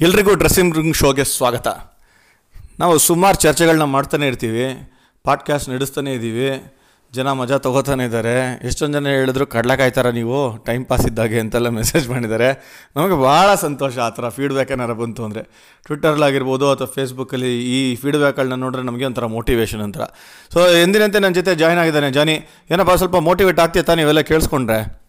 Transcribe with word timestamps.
ಎಲ್ರಿಗೂ 0.00 0.34
dressing 0.34 0.74
room 0.74 0.94
ಶೋಗೆ 0.94 1.24
ಸ್ವಾಗತ. 1.24 1.68
ನಾವು 2.78 2.98
ಸುಮಾರು 2.98 3.36
ಚರ್ಚೆಗಳನ್ನ 3.36 3.82
ಮಾಡ್ತಾನೆ 3.82 4.26
ಇರ್ತೀವಿ 4.26 4.92
ಪಾಡ್ಕಾಸ್ಟ್ 5.24 5.68
ನಡೆಸ್ತಾನೆ 5.68 6.12
ಇದ್ದೀವಿ, 6.12 6.80
ಜನ 7.12 7.32
ಮಜಾ 7.32 7.58
ತಗೋತಾನೆ 7.58 8.04
ಇದ್ದಾರೆ. 8.04 8.60
ಎಷ್ಟೊಂದು 8.66 8.98
ಜನ 8.98 9.08
ಹೇಳಿದ್ರು 9.08 9.46
ಕಡ್ಲೆಕಾಯಿ 9.46 10.12
ನೀವು 10.12 10.64
ಟೈಮ್ 10.64 10.86
ಪಾಸ್ 10.86 11.06
ಇದ್ದಾಗೆ 11.06 11.40
ಅಂತೆಲ್ಲ 11.40 11.68
ಮೆಸೇಜ್ 11.68 12.08
ಮಾಡಿದ್ದಾರೆ. 12.08 12.64
ನಮಗೆ 12.96 13.22
ಭಾಳ 13.22 13.54
ಸಂತೋಷ 13.54 13.98
ಆ 13.98 14.08
ಥರ 14.08 14.28
ಫೀಡ್ಬ್ಯಾಕ್ 14.28 14.70
ಏನಾರು 14.70 14.94
ಬಂತು 14.94 15.24
ಅಂದರೆ. 15.24 15.42
ಟ್ವಿಟ್ಟರ್ಲಾಗಿರ್ಬೋದು 15.84 16.70
ಅಥವಾ 16.70 16.86
ಫೇಸ್ಬುಕ್ಕಲ್ಲಿ 16.86 17.64
ಈ 17.64 17.96
ಫೀಡ್ಬ್ಯಾಕ್ಗಳನ್ನ 17.96 18.54
ನೋಡಿದ್ರೆ 18.54 18.86
ನಮಗೆ 18.86 19.04
ಒಂಥರ 19.04 19.26
ಮೋಟಿವೇಶನ್ 19.26 19.80
ಅಂತ 19.80 19.98
ಸೊ 20.52 20.68
ಎಂದಿನಂತೆ 20.68 21.18
ನನ್ನ 21.18 21.34
ಜೊತೆ 21.34 21.54
ಜಾಯ್ನ್ 21.54 21.80
ಆಗಿದ್ದಾನೆ 21.80 22.10
ಜಾನಿ 22.10 22.40
ಏನಪ್ಪ 22.70 22.90
ಸ್ವಲ್ಪ 22.90 23.16
ಮೋಟಿವೇಟ್ 23.16 23.60
ಆಗ್ತೀಯ 23.60 23.82
ನೀವೆಲ್ಲ 23.94 24.20
ಕೇಳಿಸ್ಕೊಂಡ್ರೆ? 24.20 25.03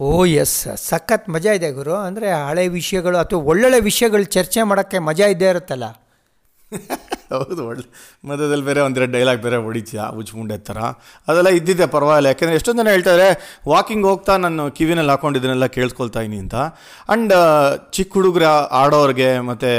ಓ, 0.00 0.24
ಎಸ್. 0.24 0.66
ಸಖತ್ 0.76 1.28
ಮಜಾ 1.28 1.52
ಇದೆ 1.52 1.70
ಗುರು. 1.70 1.94
ಅಂದರೆ 1.94 2.32
ಹಳೆ 2.32 2.68
ವಿಷಯಗಳು 2.68 3.18
ಅಥವಾ 3.18 3.40
ಒಳ್ಳೊಳ್ಳೆ 3.40 3.80
ವಿಷಯಗಳು 3.80 4.24
ಚರ್ಚೆ 4.24 4.62
ಮಾಡೋಕ್ಕೆ 4.62 4.98
ಮಜಾ 4.98 5.26
ಇದ್ದೇ 5.26 5.48
ಇರುತ್ತಲ್ಲ. 5.48 5.84
ಹೌದು, 7.32 7.66
ಒಳ್ಳೆ. 7.66 7.84
ಮಧ್ಯದಲ್ಲಿ 8.28 8.64
ಬೇರೆ 8.64 8.80
ಒಂದೆರಡು 8.80 9.12
ಡೈಲಾಗ್ 9.12 9.42
ಬೇರೆ 9.42 9.56
ಹೊಡಿತೀಯ 9.56 10.02
ಉಜ್ಮುಂಡೆ 10.16 10.58
ಥರ 10.58 10.78
ಅದೆಲ್ಲ 11.28 11.48
ಇದ್ದಿದ್ದೆ, 11.48 11.86
ಪರವಾಗಿಲ್ಲ. 11.86 12.26
ಯಾಕೆಂದರೆ 12.26 12.56
ಎಷ್ಟೊಂದು 12.56 12.82
ಜನ 12.82 12.88
ಹೇಳ್ತಾರೆ 12.88 13.26
ವಾಕಿಂಗ್ 13.68 14.06
ಹೋಗ್ತಾ 14.06 14.36
ನಾನು 14.36 14.70
ಕಿವಿನಲ್ಲಿ 14.70 15.10
ಹಾಕೊಂಡಿದ್ದನ್ನೆಲ್ಲ 15.10 15.66
ಕೇಳಿಸ್ಕೊಳ್ತಾ 15.66 16.20
ಇದೀನಿ 16.20 16.38
ಅಂತ. 16.38 16.54
ಆ್ಯಂಡ್ 16.54 17.34
ಚಿಕ್ಕ 17.92 18.14
ಹುಡುಗರ 18.14 18.44
ಆಡೋರಿಗೆ, 18.82 19.38
ಮತ್ತು 19.38 19.70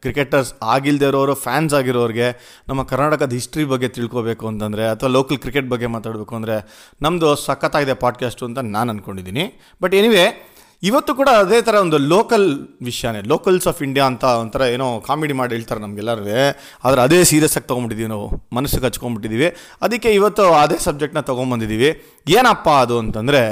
ಕ್ರಿಕೆಟರ್ಸ್ 0.00 0.54
ಆಗಿಲ್ಲದೆ 0.62 1.04
ಇರೋರು 1.04 1.34
ಫ್ಯಾನ್ಸ್ 1.34 1.74
ಆಗಿರೋರಿಗೆ, 1.74 2.28
ನಮ್ಮ 2.68 2.82
ಕರ್ನಾಟಕದ 2.82 3.32
ಹಿಸ್ಟ್ರಿ 3.32 3.64
ಬಗ್ಗೆ 3.64 3.88
ತಿಳ್ಕೊಬೇಕು 3.88 4.48
ಅಂತಂದರೆ, 4.48 4.88
ಅಥವಾ 4.88 5.08
ಲೋಕಲ್ 5.08 5.38
ಕ್ರಿಕೆಟ್ 5.38 5.68
ಬಗ್ಗೆ 5.68 5.86
ಮಾತಾಡಬೇಕು 5.86 6.34
ಅಂದರೆ 6.34 6.56
ನಮ್ಮದು 7.02 7.36
ಸಖತ್ತಾಗಿದೆ 7.36 7.94
ಪಾಡ್ಕಾಸ್ಟು 7.94 8.44
ಅಂತ 8.44 8.58
ನಾನು 8.58 8.90
ಅಂದ್ಕೊಂಡಿದ್ದೀನಿ 8.90 9.44
ಬಟ್ 9.82 9.94
ಎನಿವೇ 9.94 10.24
ಇವತ್ತು 10.88 11.12
ಕೂಡ 11.18 11.30
ಅದೇ 11.40 11.58
ಥರ 11.66 11.74
ಒಂದು 11.84 11.98
ಲೋಕಲ್ 12.12 12.46
ವಿಷಯನೇ 12.86 13.20
ಲೋಕಲ್ಸ್ 13.32 13.66
ಆಫ್ 13.70 13.80
ಇಂಡಿಯಾ 13.86 14.04
ಅಂತ 14.10 14.24
ಒಂಥರ 14.42 14.62
ಏನೋ 14.74 14.86
ಕಾಮಿಡಿ 15.08 15.34
ಮಾಡಿ 15.40 15.52
ಹೇಳ್ತಾರೆ 15.56 15.80
ನಮಗೆಲ್ಲರೂ 15.84 16.22
ಆದರೆ 16.84 17.00
ಅದೇ 17.06 17.18
ಸೀರಿಯಸ್ 17.30 17.56
ಆಗಿ 17.58 17.66
ತೊಗೊಂಬಿಟ್ಟಿದ್ದೀವಿ 17.70 18.10
ನಾವು, 18.14 18.26
ಮನಸ್ಸಿಗೆ 18.58 18.86
ಹಚ್ಕೊಂಡ್ಬಿಟ್ಟಿದ್ದೀವಿ 18.88 19.48
ಅದಕ್ಕೆ 19.86 20.10
ಇವತ್ತು 20.18 20.46
ಅದೇ 20.62 20.78
ಸಬ್ಜೆಕ್ಟ್ನ 20.86 21.22
ತೊಗೊಂಬಂದಿದ್ದೀವಿ 21.30 21.90
ಏನಪ್ಪ 22.38 22.68
ಅದು 22.84 22.96
ಅಂತಂದರೆ 23.02 23.42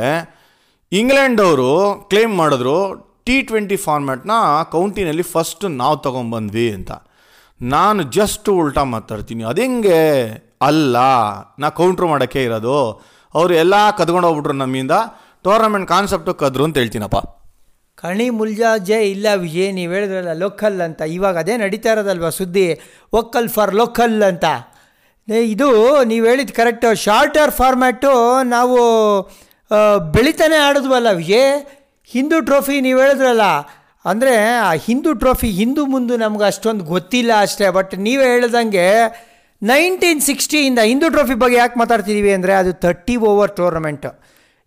ಇಂಗ್ಲೆಂಡ್ 0.93 1.43
ಅವರು 1.49 1.69
ಕ್ಲೇಮ್ 2.11 2.35
ಮಾಡಿದ್ರು 2.43 2.79
ಟಿ 3.27 3.37
ಟ್ವೆಂಟಿ 3.49 3.79
ಫಾರ್ಮ್ಯಾಟ್ನ 3.87 4.33
ಕೌಂಟಿನಲ್ಲಿ 4.75 5.25
ಫಸ್ಟ್ 5.35 5.65
ನಾವು 5.83 5.97
ತೊಗೊಂಬಂದ್ವಿ 6.09 6.67
ಅಂತ. 6.79 6.93
ನಾನು 7.61 8.01
ಜಸ್ಟ್ 8.19 8.49
ಉಲ್ಟಾ 8.61 8.83
ಮಾತಾಡ್ತೀನಿ. 8.97 9.43
ಅದೆಂಗೆ 9.53 10.01
ಅಲ್ಲ, 10.69 10.97
ನಾ 11.63 11.69
ಕೌಂಟ್ರ್ 11.81 12.07
ಮಾಡೋಕ್ಕೆ 12.13 12.41
ಇರೋದು. 12.49 12.77
ಅವರು 13.35 13.53
ಎಲ್ಲ 13.63 13.75
ಕದ್ಕೊಂಡು 13.99 14.27
ಹೋಗ್ಬಿಟ್ರು 14.29 14.57
ನಮ್ಮಿಂದ. 14.65 14.95
ಟೂರ್ನಮೆಂಟ್ 15.45 15.87
ಕಾನ್ಸೆಪ್ಟು 15.95 16.33
ಕದ್ರು 16.43 16.65
ಅಂತ 16.69 16.77
ಹೇಳ್ತೀನಪ್ಪ. 16.83 17.19
ಕಣಿ 18.03 18.27
ಮುಲ್ಜಾಜೆ 18.39 18.99
ಇಲ್ಲ 19.13 19.27
ವಿಜಯ್, 19.45 19.71
ನೀವು 19.79 19.91
ಹೇಳಿದ್ರಲ್ಲ 19.97 20.33
ಲೋಕಲ್ 20.43 20.79
ಅಂತ. 20.87 21.01
ಇವಾಗ 21.17 21.37
ಅದೇ 21.45 21.55
ನಡೀತಾ 21.63 21.91
ಇರೋದಲ್ವ 21.95 22.29
ಸುದ್ದಿ? 22.41 22.67
ಒಕ್ಕಲ್ 23.21 23.49
ಫಾರ್ 23.57 23.73
ಲೋಕಲ್ 23.81 24.17
ಅಂತ. 24.31 24.45
ಇದು 25.55 25.69
ನೀವು 26.11 26.25
ಹೇಳಿದ 26.31 26.53
ಕರೆಕ್ಟು 26.59 26.91
ಶಾರ್ಟರ್ 27.07 27.53
ಫಾರ್ಮ್ಯಾಟು 27.59 28.13
ನಾವು 28.55 28.77
ಬೆಳಿತಾನೆ 30.15 30.59
ಆಡಿದ್ವಲ್ಲ 30.67 31.09
ವಿಜಯ್? 31.23 31.51
ಹಿಂದೂ 32.11 32.37
ಟ್ರೋಫಿ 32.49 32.77
ನೀವು 32.87 32.99
ಹೇಳಿದ್ರಲ್ಲ. 33.05 33.47
ಅಂದರೆ, 34.05 34.37
ಆ 34.69 34.71
ಹಿಂದೂ 34.87 35.11
ಟ್ರೋಫಿ 35.23 35.49
ಹಿಂದೂ 35.61 35.83
ಮುಂದೆ 35.95 36.15
ನಮ್ಗೆ 36.23 36.45
ಅಷ್ಟೊಂದು 36.51 36.85
ಗೊತ್ತಿಲ್ಲ 36.95 37.33
ಅಷ್ಟೇ. 37.47 37.67
ಬಟ್ 37.79 37.93
ನೀವೇ 38.07 38.27
ಹೇಳ್ದಂಗೆ 38.33 38.87
ನೈನ್ಟೀನ್ 39.63 40.23
ಸಿಕ್ಸ್ಟಿಯಿಂದ 40.29 40.81
ಹಿಂದೂ 40.91 41.07
ಟ್ರೋಫಿ 41.15 41.37
ಬಗ್ಗೆ 41.43 41.57
ಯಾಕೆ 41.63 41.77
ಮಾತಾಡ್ತಿದ್ದೀವಿ 41.83 42.33
ಅಂದರೆ, 42.39 42.55
ಅದು 42.63 42.73
ತರ್ಟಿ 42.85 43.17
ಓವರ್ 43.31 43.53
ಟೂರ್ನಮೆಂಟು 43.61 44.13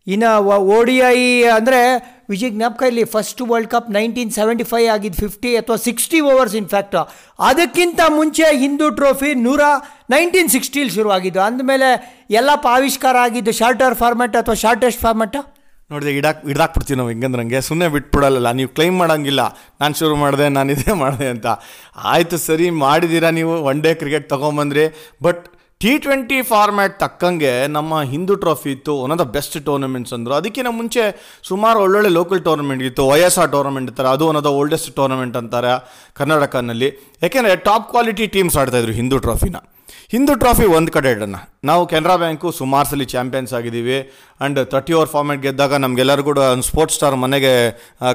ಇನ್ನು 0.07 0.29
ಓ 0.75 0.77
ಡಿ 0.89 0.95
ಐ 1.13 1.17
ಅಂದರೆ 1.57 1.79
ವಿಜಯ್ 2.31 2.51
ಜ್ಞಾಪಕ 2.55 2.83
ಇಲ್ಲಿ 2.91 3.03
first 3.13 3.41
world 3.49 3.69
cup 3.73 3.89
nineteen 3.97 4.31
seventy 4.37 4.65
five 4.71 4.87
ಆಗಿದ್ದು 4.95 5.19
ಫಿಫ್ಟಿ 5.23 5.51
ಅಥವಾ 5.61 5.77
ಸಿಕ್ಸ್ಟಿ 5.87 6.19
ಓವರ್ಸ್ 6.31 6.55
ಇನ್ಫ್ಯಾಕ್ಟ್ 6.61 6.97
ಅದಕ್ಕಿಂತ 7.49 8.01
ಮುಂಚೆ 8.17 8.47
ಹಿಂದೂ 8.63 8.87
ಟ್ರೋಫಿ 8.99 9.31
ನೂರ 9.45 9.61
ನೈನ್ಟೀನ್ 10.15 10.51
ಸಿಕ್ಸ್ಟೀಲಿ 10.55 10.91
ಶುರುವಾಗಿದ್ದು. 10.97 11.41
ಅಂದಮೇಲೆ 11.47 11.89
ಎಲ್ಲಪ್ಪ 12.39 12.67
ಆವಿಷ್ಕಾರ 12.77 13.15
ಆಗಿದ್ದು 13.27 13.53
ಶಾರ್ಟರ್ 13.61 13.97
ಫಾರ್ಮೆಟ್ 14.03 14.37
ಅಥವಾ 14.41 14.57
ಶಾರ್ಟೆಸ್ಟ್ 14.65 15.01
ಫಾರ್ಮೆಟ್ 15.05 15.39
ನೋಡಿದೆ, 15.91 16.11
ಇಡಾಕ್ 16.19 16.41
ಇಡಾಕ್ಬಿಡ್ತೀವಿ 16.51 16.97
ನಾವು 16.99 17.09
ಹೆಂಗಂದ್ರೆ 17.11 17.39
ನನಗೆ 17.41 17.59
ಸುಮ್ಮನೆ 17.69 17.87
ಬಿಟ್ಬಿಡಲ್ಲ 17.95 18.49
ನೀವು 18.59 18.69
ಕ್ಲೈಮ್ 18.75 18.97
ಮಾಡೋಂಗಿಲ್ಲ. 19.01 19.41
ನಾನು 19.81 19.93
ಶುರು 20.01 20.15
ಮಾಡಿದೆ, 20.21 20.45
ನಾನು 20.57 20.69
ಇದೇ 20.75 20.93
ಮಾಡಿದೆ 21.01 21.27
ಅಂತ. 21.35 21.47
ಆಯಿತು 22.11 22.37
ಸರಿ 22.45 22.67
ಮಾಡಿದ್ದೀರಾ 22.83 23.29
ನೀವು? 23.39 23.55
ಒನ್ 23.69 23.81
ಡೇ 23.85 23.91
ಕ್ರಿಕೆಟ್ 24.01 24.27
ತೊಗೊಂಬಂದ್ರಿ. 24.33 24.85
ಬಟ್ 25.25 25.43
ಟಿ 25.81 25.91
ಟ್ವೆಂಟಿ 26.03 26.39
ಫಾರ್ಮ್ಯಾಟ್ 26.49 26.95
ತಕ್ಕಂಗೆ 27.03 27.51
ನಮ್ಮ 27.75 28.01
ಹಿಂದೂ 28.11 28.33
ಟ್ರೋಫಿ 28.41 28.69
ಇತ್ತು. 28.73 28.93
One 29.03 29.11
of 29.13 29.19
the 29.21 29.25
best 29.35 29.55
tournaments 29.67 30.13
ಅಂದರು. 30.17 30.33
ಅದಕ್ಕಿಂತ 30.39 30.71
ಮುಂಚೆ 30.79 31.03
ಸುಮಾರು 31.49 31.77
ಒಳ್ಳೊಳ್ಳೆ 31.85 32.09
ಲೋಕಲ್ 32.17 32.41
ಟೂರ್ನಮೆಂಟ್ 32.47 32.83
ಇತ್ತು. 32.89 33.03
ವೈ 33.11 33.19
ಎಸ್ 33.27 33.37
ಆರ್ 33.43 33.51
ಟೂರ್ನಮೆಂಟ್ 33.55 33.87
ಇರ್ತಾರೆ 33.89 34.09
ಅದು 34.15 34.25
one 34.31 34.37
of 34.39 34.45
the 34.47 34.51
oldest 34.59 34.89
tournament 34.99 35.37
ಅಂತಾರೆ 35.41 35.73
ಕರ್ನಾಟಕನಲ್ಲಿ. 36.19 36.89
ಯಾಕೆಂದರೆ 37.25 37.55
ಟಾಪ್ 37.69 37.87
ಕ್ವಾಲಿಟಿ 37.93 38.27
ಟೀಮ್ಸ್ 38.35 38.57
ಆಡ್ತಾಯಿದ್ರು 38.63 38.95
ಹಿಂದೂ 38.99 39.19
ಟ್ರಾಫಿನ 39.27 39.57
ಹಿಂದೂ 40.13 40.33
ಟ್ರಾಫಿ 40.43 40.65
ಒಂದು 40.77 40.91
ಕಡೆ 40.97 41.09
ಇಡೋಣ. 41.15 41.37
ನಾವು 41.69 41.83
ಕೆನರಾ 41.91 42.15
ಬ್ಯಾಂಕು 42.21 42.47
ಸುಮಾರು 42.59 42.87
ಸಲ 42.91 43.05
ಚಾಂಪಿಯನ್ಸ್ 43.15 43.53
ಆಗಿದ್ದೀವಿ. 43.57 43.97
ಆ್ಯಂಡ್ 44.41 44.59
ತರ್ಟಿ 44.73 44.93
ಓವರ್ 44.99 45.11
ಫಾರ್ಮ್ಯಾಟ್ 45.15 45.41
ಗೆದ್ದಾಗ 45.47 45.73
ನಮಗೆಲ್ಲರೂ 45.85 46.25
ಕೂಡ 46.29 46.39
ಒಂದು 46.55 46.67
ಸ್ಪೋರ್ಟ್ಸ್ 46.71 46.97
ಸ್ಟಾರ್ 46.99 47.17
ಮನೆಗೆ 47.25 47.53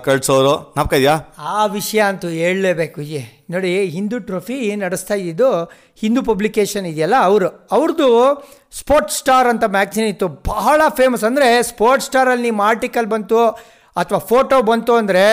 ಕಳಿಸೋರು 0.06 0.24
ಕಳ್ಸೋರು. 0.26 0.54
ನಾಪ್ಕ 0.76 0.92
ಇದೆಯಾ? 1.00 1.14
ಆ 1.54 1.58
ವಿಷಯ 1.76 2.00
ಅಂತೂ 2.10 2.28
ಹೇಳಲೇಬೇಕು 2.40 2.96
ವಿಜಯ್. 3.02 3.26
ನೋಡಿ, 3.54 3.72
ಹಿಂದೂ 3.96 4.16
ಟ್ರೋಫಿ 4.28 4.56
ನಡೆಸ್ತಾ 4.84 5.16
ಇದ್ದು 5.30 5.48
ಹಿಂದೂ 6.02 6.20
ಪಬ್ಲಿಕೇಶನ್ 6.30 6.86
ಇದೆಯಲ್ಲ 6.92 7.16
ಅವರು. 7.28 7.48
ಅವ್ರದ್ದು 7.76 8.08
ಸ್ಪೋರ್ಟ್ಸ್ 8.80 9.18
ಸ್ಟಾರ್ 9.22 9.48
ಅಂತ 9.52 9.64
ಮ್ಯಾಗ್ಝಿನ್ 9.76 10.08
ಇತ್ತು. 10.12 10.28
ಬಹಳ 10.52 10.80
ಫೇಮಸ್ 10.98 11.24
ಅಂದರೆ 11.28 11.48
ಸ್ಪೋರ್ಟ್ಸ್ 11.70 12.08
ಸ್ಟಾರಲ್ಲಿ 12.10 12.46
ನಿಮ್ಮ 12.50 12.62
ಆರ್ಟಿಕಲ್ 12.72 13.08
ಬಂತು, 13.14 13.40
ಅಥವಾ 13.96 14.20
ಫೋಟೋ 14.30 14.56
ಬಂತು 14.70 14.94
ಅಂದರೆ 15.02 15.24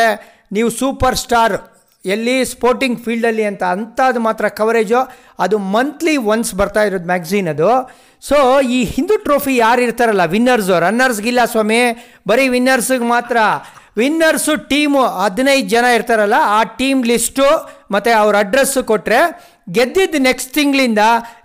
ನೀವು 0.57 0.69
ಸೂಪರ್ 0.81 1.17
ಸ್ಟಾರ್ 1.23 1.57
ಎಲ್ಲಿ 2.05 2.37
ಸ್ಪೋರ್ಟಿಂಗ್ 2.53 2.97
ಫೀಲ್ಡಲ್ಲಿ 3.03 3.45
ಅಂತ 3.49 3.63
ಅಂಥದ್ದು 3.75 4.21
ಮಾತ್ರ 4.27 4.45
ಕವರೇಜು 4.57 5.01
ಅದು 5.43 5.57
ಮಂತ್ಲಿ 5.75 6.15
ಒನ್ಸ್ 6.33 6.51
ಬರ್ತಾ 6.61 6.81
ಇರೋದು 6.87 7.07
ಮ್ಯಾಗ್ಝೀನ್ 7.11 7.47
ಅದು. 7.53 7.69
ಸೊ 8.23 8.37
ಈ 8.77 8.79
ಹಿಂದೂ 8.95 9.15
ಟ್ರೋಫಿ 9.27 9.53
ಯಾರು 9.65 9.81
ಇರ್ತಾರಲ್ಲ 9.85 10.25
ವಿನ್ನರ್ಸು 10.33 10.75
ರನ್ನರ್ಸ್ಗಿಲ್ಲ 10.87 11.41
ಸ್ವಾಮಿ, 11.53 11.79
ಬರೀ 12.29 12.45
ವಿನ್ನರ್ಸಿಗೆ 12.55 13.07
ಮಾತ್ರ. 13.15 13.37
ವಿನ್ನರ್ಸು 14.01 14.53
ಟೀಮು 14.69 15.01
ಹದಿನೈದು 15.23 15.67
ಜನ 15.73 15.85
ಇರ್ತಾರಲ್ಲ, 15.97 16.37
ಆ 16.57 16.59
ಟೀಮ್ 16.79 17.01
ಲಿಸ್ಟು 17.11 17.47
ಮತ್ತು 17.93 18.11
ಅವ್ರ 18.21 18.35
ಅಡ್ರೆಸ್ಸು 18.45 18.81
ಕೊಟ್ಟರೆ 18.91 19.19
ಗೆದ್ದಿದ್ದು 19.75 20.19
ನೆಕ್ಸ್ಟ್ 20.27 20.51
ತಿಂಗಳಿಂದ 20.55 21.01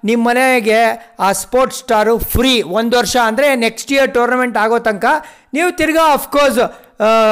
ನಿಮ್ಮ 0.09 0.23
ಮನೆಗೆ 0.29 0.79
ಆ 1.25 1.29
ಸ್ಪೋರ್ಟ್ಸ್ 1.43 1.81
ಸ್ಟಾರು 1.83 2.15
ಫ್ರೀ 2.33 2.53
ಒಂದು 2.79 2.95
ವರ್ಷ 3.01 3.17
ಅಂದರೆ 3.31 3.49
ನೆಕ್ಸ್ಟ್ 3.65 3.93
ಇಯರ್ 3.95 4.11
ಟೂರ್ನಮೆಂಟ್ 4.17 4.57
ಆಗೋ 4.63 4.79
ತನಕ 4.87 5.05
ನೀವು 5.57 5.69
ತಿರ್ಗಾ 5.81 6.07
ಅಫ್ಕೋರ್ಸ್ 6.19 6.59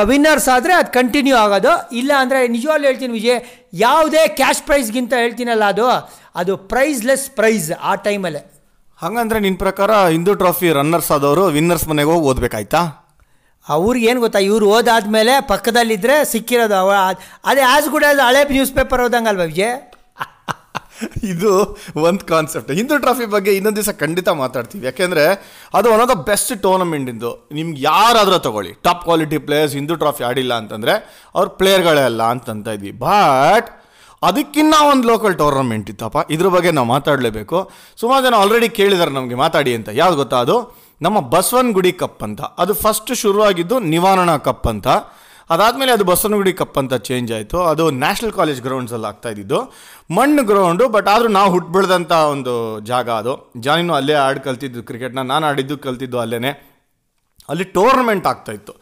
ವಿನ್ನರ್ಸ್ 0.05 0.49
ಆದರೆ 0.49 0.73
ಅದು 0.73 0.93
ಕಂಟಿನ್ಯೂ 0.93 1.37
ಆಗೋದು. 1.37 1.73
ಇಲ್ಲ 1.93 2.13
ಅಂದರೆ 2.19 2.49
ನಿಜವಾಗ್ಲೂ 2.49 2.87
ಹೇಳ್ತೀನಿ 2.87 3.13
ವಿಜಯ್ 3.13 3.41
ಯಾವುದೇ 3.75 4.29
ಕ್ಯಾಶ್ 4.29 4.63
ಪ್ರೈಸ್ಗಿಂತ 4.63 5.13
ಹೇಳ್ತೀನಲ್ಲ 5.15 5.65
ಅದು 5.65 5.87
ಅದು 6.35 6.57
ಪ್ರೈಸ್ಲೆಸ್ 6.57 7.31
ಪ್ರೈಸ್ 7.31 7.73
ಆ 7.83 7.95
ಟೈಮಲ್ಲೇ 7.95 8.43
ಹಾಗಂದ್ರೆ 9.03 9.41
ನಿನ್ನ 9.41 9.59
ಪ್ರಕಾರ 9.59 10.07
ಹಿಂದೂ 10.09 10.35
ಟ್ರಾಫಿ 10.35 10.73
ರನ್ನರ್ಸ್ 10.73 11.11
ಆದವರು 11.13 11.45
ವಿನ್ನರ್ಸ್ 11.47 11.89
ಮನೆಗೆ 11.89 12.11
ಹೋಗಿ 12.11 12.27
ಓದಬೇಕಾಯ್ತಾ? 12.27 12.81
ಅವ್ರಿಗೇನು 13.69 14.21
ಗೊತ್ತಾ 14.21 14.39
ಇವ್ರು 14.39 14.69
ಓದಾದ್ಮೇಲೆ 14.69 15.47
ಪಕ್ಕದಲ್ಲಿದ್ದರೆ 15.49 16.25
ಸಿಕ್ಕಿರೋದು 16.25 16.75
ಅವ 16.75 16.91
ಅದೇ 17.45 17.61
ಆಸ್ 17.61 17.89
ಗುಡ್ 17.89 18.05
ಆಸ್ 18.05 18.21
ಹಳೆ 18.21 18.45
ನ್ಯೂಸ್ 18.51 18.73
ಪೇಪರ್ 18.73 19.03
ಓದಂಗಲ್ವ 19.03 19.41
ವಿಜಯ್? 19.43 19.96
ಇದು 21.25 21.79
ಒಂದು 21.97 22.27
ಕಾನ್ಸೆಪ್ಟ್ 22.27 22.73
ಹಿಂದೂ 22.73 22.99
ಟ್ರಾಫಿ 22.99 23.27
ಬಗ್ಗೆ 23.27 23.53
ಇನ್ನೊಂದು 23.53 23.77
ದಿವಸ 23.77 23.95
ಖಂಡಿತ 23.99 24.29
ಮಾತಾಡ್ತೀವಿ. 24.29 24.85
ಯಾಕೆಂದರೆ 24.85 25.27
ಅದು 25.75 25.93
one 25.93 26.01
of 26.01 26.11
the 26.11 26.13
best 26.13 26.63
tournament 26.63 27.11
ಇಂದು. 27.11 27.49
ನಿಮ್ಗೆ 27.53 27.83
ಯಾರಾದರೂ 27.83 28.39
ತಗೊಳ್ಳಿ. 28.39 28.73
Top 28.73 29.03
quality 29.03 29.39
players 29.39 29.75
Hindu 29.75 29.95
Trophy 29.95 30.25
ಆಡಿಲ್ಲ 30.25 30.55
ಅಂತಂದರೆ 30.55 31.25
ಅವ್ರ 31.35 31.49
ಪ್ಲೇಯರ್ಗಳೇ 31.49 32.01
ಅಲ್ಲ 32.01 32.23
ಅಂತಂತ 32.23 32.69
ಇದ್ವಿ. 32.69 32.93
ಬಟ್ 32.93 33.83
ಅದಕ್ಕಿನ್ನ 34.23 34.75
ಒಂದು 34.91 35.09
ಲೋಕಲ್ 35.09 35.39
ಟೂರ್ನಮೆಂಟ್ 35.39 35.91
ಇತ್ತಪ್ಪ. 35.91 36.17
ಇದ್ರ 36.31 36.47
ಬಗ್ಗೆ 36.47 36.71
ನಾವು 36.71 36.87
ಮಾತಾಡಲೇಬೇಕು. 36.87 37.71
ಸುಮಾರು 37.97 38.27
ಜನ 38.27 38.35
ಆಲ್ರೆಡಿ 38.35 38.69
ಕೇಳಿದ್ದಾರೆ 38.69 39.11
ನಮಗೆ, 39.11 39.35
ಮಾತಾಡಿ 39.35 39.75
ಅಂತ. 39.75 39.89
ಯಾವ್ದು 39.93 40.17
ಗೊತ್ತಾ 40.17 40.37
ಅದು? 40.37 40.87
ನಮ್ಮ 41.03 41.21
ಬಸವನಗುಡಿ 41.21 41.93
ಕಪ್ 41.93 42.23
ಅಂತ. 42.23 42.41
ಅದು 42.41 42.75
ಫಸ್ಟ್ 42.75 43.15
ಶುರುವಾಗಿದ್ದು 43.15 43.81
ನಿವಾರಣಾ 43.81 44.37
ಕಪ್ 44.37 44.67
ಅಂತ. 44.67 44.87
ಅದಾದಮೇಲೆ 45.51 45.93
ಅದು 45.97 46.05
ಬಸವನಗುಡಿ 46.11 46.53
ಕಪ್ 46.61 46.79
ಅಂತ 46.81 46.95
ಚೇಂಜ್ 47.09 47.31
ಆಯಿತು. 47.37 47.59
ಅದು 47.73 47.85
ನ್ಯಾಷನಲ್ 48.03 48.35
ಕಾಲೇಜ್ 48.39 48.61
ಗ್ರೌಂಡ್ಸಲ್ಲಿ 48.67 49.07
ಆಗ್ತಾ 49.11 49.29
ಇದ್ದಿದ್ದು. 49.35 49.59
ಮಣ್ಣು 50.17 50.43
ಗ್ರೌಂಡು 50.51 50.85
ಬಟ್ 50.97 51.09
ಆದರೂ 51.15 51.29
ನಾವು 51.39 51.51
ಹುಟ್ಟು 51.55 51.71
ಬೆಳೆದಂಥ 51.77 52.13
ಒಂದು 52.35 52.55
ಜಾಗ 52.91 53.09
ಅದು. 53.21 53.35
ಜಾನಿನೂ 53.67 53.95
ಅಲ್ಲೇ 54.01 54.17
ಆಡಿ 54.27 54.41
ಕಲ್ತಿದ್ದು 54.47 54.83
ಕ್ರಿಕೆಟ್ನ 54.91 55.25
ನಾನು 55.33 55.47
ಆಡಿದ್ದು 55.51 55.77
ಕಲ್ತಿದ್ದು 55.87 56.21
ಅಲ್ಲೇ 56.25 56.53
ಅಲ್ಲಿ 57.53 57.67
ಟೂರ್ನಮೆಂಟ್ 57.79 58.27
ಆಗ್ತಾಯಿತ್ತು 58.33 58.73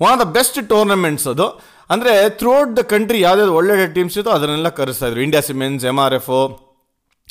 one 0.00 0.10
of 0.12 0.20
the 0.22 0.26
best 0.36 0.58
tournaments 0.72 1.26
ಅದು. 1.32 1.46
ಅಂದರೆ 1.94 2.12
ಥ್ರೂಔಟ್ 2.40 2.70
ದ 2.78 2.82
ಕಂಟ್ರಿ 2.92 3.18
ಯಾವ್ದಾದ್ರು 3.20 3.54
ಒಳ್ಳೊಳ್ಳೆ 3.60 3.86
ಟೀಮ್ಸ್ 3.96 4.16
ಇತ್ತು 4.18 4.30
ಅದನ್ನೆಲ್ಲ 4.36 4.68
ಕರೆಸ್ತಾ 4.78 5.08
ಇದ್ರು. 5.08 5.20
India 5.26 5.42
Siemens 5.48 5.84
M 5.90 5.98
R 6.04 6.14
F 6.20 6.30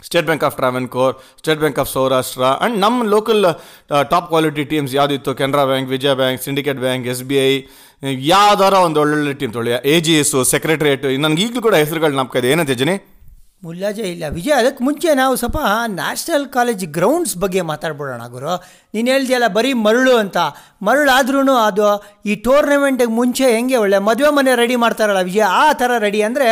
State 0.07 0.27
Bank 0.29 0.43
of 0.47 0.55
Travancore 0.61 1.13
State 1.39 1.61
Bank 1.63 1.79
of 1.83 1.89
Saurashtra 1.93 2.43
and 2.49 2.77
ನಮ್ಮ 2.85 3.07
local 3.15 3.43
top 4.13 4.27
quality 4.33 4.65
teams 4.73 4.93
ಯಾವುದಿತ್ತು? 4.99 5.33
Canara 5.41 5.65
Bank 5.71 5.89
Vijaya 5.95 6.13
Bank 6.21 6.41
Syndicate 6.47 6.79
Bank 6.85 7.07
S 7.13 7.23
B 7.31 7.39
I 7.47 7.51
ಯಾವ್ದಾರ 8.33 8.73
ಒಂದು 8.87 8.99
ಒಳ್ಳೊಳ್ಳೆ 9.03 9.33
ಟೀಮ್ 9.41 9.53
ತೊಳಿ 9.57 9.73
ಎ 9.93 9.95
ಜಿ 10.05 10.13
ಎಸ್ಸು 10.21 10.39
ಸೆಕ್ರೆಟ್ರಿಯೇಟ್ 10.53 11.05
ನನಗೆ 11.25 11.41
ಈಗಲೂ 11.45 11.61
ಕೂಡ 11.67 11.75
ಹೆಸರುಗಳು 11.83 12.37
ಇದೆ. 12.41 12.47
ಏನಂತೆ 12.53 12.75
ಜನಿ 12.81 12.95
ಮುಲ್ಲಾಜೆ 13.65 14.05
ಇಲ್ಲ. 14.13 14.23
ವಿಜಯ್ 14.37 14.57
ಅದಕ್ಕೆ 14.61 14.81
ಮುಂಚೆ 14.85 15.09
ನಾವು 15.19 15.33
ಸ್ವಲ್ಪ 15.41 15.59
ನ್ಯಾಷನಲ್ 15.99 16.47
ಕಾಲೇಜ್ 16.55 16.83
ಗ್ರೌಂಡ್ಸ್ 16.97 17.35
ಬಗ್ಗೆ 17.43 17.61
ಮಾತಾಡ್ಬಿಡೋಣ 17.71 18.23
ಗುರು. 18.33 18.53
ನೀನು 18.95 19.07
ಹೇಳ್ದಿಯಲ್ಲ 19.13 19.47
ಬರೀ 19.57 19.71
ಮರಳು 19.85 20.13
ಅಂತ. 20.23 20.39
ಮರಳಾದ್ರೂ 20.87 21.41
ಅದು 21.67 21.89
ಈ 22.31 22.33
ಟೂರ್ನಮೆಂಟಿಗೆ 22.45 23.13
ಮುಂಚೆ 23.19 23.45
ಹೆಂಗೆ 23.55 23.77
ಒಳ್ಳೆ 23.83 23.99
ಮದುವೆ 24.07 24.31
ಮನೆ 24.37 24.51
ರೆಡಿ 24.61 24.75
ಮಾಡ್ತಾರಲ್ಲ 24.83 25.21
ವಿಜಯ್, 25.29 25.47
ಆ 25.63 25.67
ಥರ 25.81 25.91
ರೆಡಿ 26.05 26.21
ಅಂದರೆ 26.29 26.49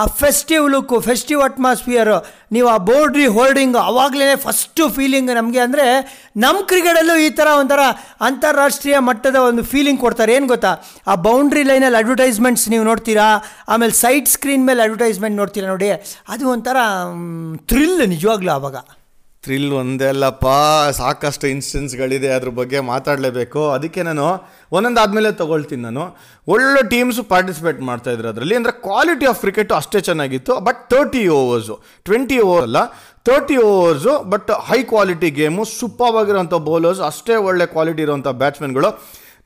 ಆ 0.00 0.02
ಫೆಸ್ಟಿವ್ 0.20 0.64
ಲುಕ್ಕು 0.72 0.96
ಫೆಸ್ಟಿವ್ 1.06 1.40
ಅಟ್ಮಾಸ್ಫಿಯರು 1.46 2.16
ನೀವು 2.54 2.66
ಆ 2.72 2.76
ಬೌಂಡ್ರಿ 2.88 3.26
ಹೋಲ್ಡಿಂಗ್ 3.36 3.76
ಅವಾಗಲೇ 3.90 4.26
ಫಸ್ಟು 4.46 4.84
ಫೀಲಿಂಗ್ 4.96 5.30
ನಮಗೆ 5.38 5.60
ಅಂದರೆ 5.66 5.86
ನಮ್ಮ 6.44 6.58
ಕ್ರಿಕೆಟಲ್ಲೂ 6.70 7.14
ಈ 7.26 7.28
ಥರ 7.38 7.48
ಒಂಥರ 7.60 7.84
ಅಂತಾರಾಷ್ಟ್ರೀಯ 8.26 8.96
ಮಟ್ಟದ 9.08 9.38
ಒಂದು 9.50 9.62
ಫೀಲಿಂಗ್ 9.70 10.00
ಕೊಡ್ತಾರೆ. 10.04 10.32
ಏನು 10.38 10.48
ಗೊತ್ತಾ? 10.54 10.72
ಆ 11.10 11.14
ಬೌಂಡ್ರಿ 11.28 11.62
ಲೈನಲ್ಲಿ 11.70 11.98
ಅಡ್ವರ್ಟೈಸ್ಮೆಂಟ್ಸ್ 12.02 12.66
ನೀವು 12.74 12.84
ನೋಡ್ತೀರಾ? 12.90 13.28
ಆಮೇಲೆ 13.72 13.96
ಸೈಡ್ 14.02 14.28
ಸ್ಕ್ರೀನ್ 14.34 14.66
ಮೇಲೆ 14.70 14.82
ಅಡ್ವರ್ಟೈಸ್ಮೆಂಟ್ 14.86 15.36
ನೋಡ್ತೀರಾ 15.42 15.68
ನೋಡಿ? 15.74 15.90
ಅದು 16.34 16.44
ಒಂಥರ 16.54 16.78
ಥ್ರಿಲ್ 17.72 18.00
ನಿಜವಾಗ್ಲೂ 18.14 18.52
ಆವಾಗ 18.58 18.78
ಥ್ರಿಲ್ 19.44 19.72
ಒಂದೇ 19.80 20.06
ಅಲ್ಲಪ್ಪ, 20.12 20.46
ಸಾಕಷ್ಟು 20.98 21.46
ಇನ್ಸ್ಟೆನ್ಸ್ಗಳಿದೆ 21.52 22.28
ಅದ್ರ 22.36 22.50
ಬಗ್ಗೆ 22.58 22.78
ಮಾತಾಡಲೇಬೇಕು. 22.88 23.60
ಅದಕ್ಕೆ 23.74 24.00
ನಾನು 24.08 24.24
ಒಂದೊಂದಾದ್ಮೇಲೆ 24.76 25.30
ತೊಗೊಳ್ತೀನಿ 25.40 25.82
ನಾನು. 25.88 26.04
ಒಳ್ಳೆ 26.54 26.80
ಟೀಮ್ಸು 26.92 27.22
ಪಾರ್ಟಿಸಿಪೇಟ್ 27.32 27.80
ಮಾಡ್ತಾ 27.88 28.10
ಇದ್ರು 28.14 28.28
ಅದರಲ್ಲಿ. 28.32 28.56
ಅಂದರೆ 28.60 28.72
ಕ್ವಾಲಿಟಿ 28.86 29.26
ಆಫ್ 29.32 29.38
ಕ್ರಿಕೆಟು 29.44 29.74
ಅಷ್ಟೇ 29.80 30.00
ಚೆನ್ನಾಗಿತ್ತು 30.08 30.54
but 30.66 30.80
thirty 30.94 31.22
overs 31.38 31.76
twenty 32.08 32.38
over 32.48 32.66
ಅಲ್ಲ 32.68 32.82
thirty 33.28 33.56
overs 33.70 34.12
but 34.32 34.50
high 34.68 34.80
quality 34.92 35.30
game 35.38 35.64
super 35.78 36.18
ಆಗಿರೋಂಥ 36.22 36.54
ಬೌಲರ್ಸ್ 36.68 37.02
ಅಷ್ಟೇ 37.10 37.36
ಒಳ್ಳೆ 37.48 37.66
ಕ್ವಾಲಿಟಿ 37.76 38.04
ಇರೋಂಥ 38.06 38.28
ಬ್ಯಾಟ್ಸ್ಮನ್ಗಳು 38.42 38.90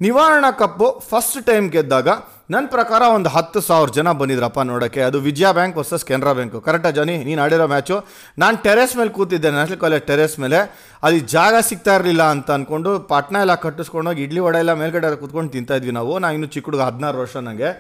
ನಿವಾರಣಾ 0.01 0.51
ಕಪ್ಪು 0.51 1.03
ಫಸ್ಟ್ 1.11 1.47
ಟೈಮ್ 1.47 1.71
ಗೆದ್ದಾಗ 1.71 2.09
ನನ್ನ 2.51 2.67
ಪ್ರಕಾರ 2.67 3.03
ಒಂದು 3.15 3.29
ಹತ್ತು 3.29 3.61
ಸಾವಿರ 3.61 3.91
ಜನ 3.91 4.13
ಬಂದಿದ್ರಪ್ಪ 4.13 4.61
ನೋಡೋಕ್ಕೆ. 4.61 5.01
ಅದು 5.01 5.21
Vijaya 5.21 5.53
Bank 5.53 5.77
versus 5.77 6.05
Canara 6.05 6.33
Bank. 6.33 6.61
ಕರೆಕ್ಟಾ 6.61 6.91
ಜಾನಿ? 6.91 7.25
ನೀನು 7.25 7.43
ಆಡಿರೋ 7.43 7.67
ಮ್ಯಾಚು 7.67 8.07
ನಾನು 8.39 8.57
ಟೆರೆಸ್ 8.57 8.97
ಮೇಲೆ 8.97 9.11
ಕೂತಿದ್ದೆ 9.11 9.51
ನ್ಯಾಷನಲ್ 9.51 9.79
ಕಾಲೇಜ್ 9.79 10.05
ಟೆರೆಸ್ 10.05 10.39
ಮೇಲೆ. 10.39 10.59
ಅಲ್ಲಿ 11.03 11.21
ಜಾಗ 11.21 11.55
ಸಿಗ್ತಾ 11.61 11.95
ಇರಲಿಲ್ಲ 11.95 12.23
ಅಂತ 12.23 12.51
ಅಂದ್ಕೊಂಡು 12.51 13.01
ಪಾಟ್ನ 13.01 13.37
ಎಲ್ಲ 13.37 13.55
ಕಟ್ಟಿಸ್ಕೊಂಡೋಗಿ 13.55 14.23
ಇಡ್ಲಿ 14.23 14.41
ವಡೆ 14.41 14.59
ಎಲ್ಲ 14.59 14.73
ಮೇಲ್ಗಡೆ 14.73 15.17
ಕೂತ್ಕೊಂಡು 15.17 15.53
ತಿಂತಾಯಿದ್ವಿ 15.53 15.91
ನಾವು. 15.91 16.19
ನಾನು 16.19 16.35
ಇನ್ನು 16.35 16.47
ಚಿಕ್ಕ 16.47 16.67
ಹುಡುಗ 16.67 16.81
ಹದಿನಾರು 16.81 17.19
ವರ್ಷ 17.19 17.37
ನನಗೆ 17.37 17.71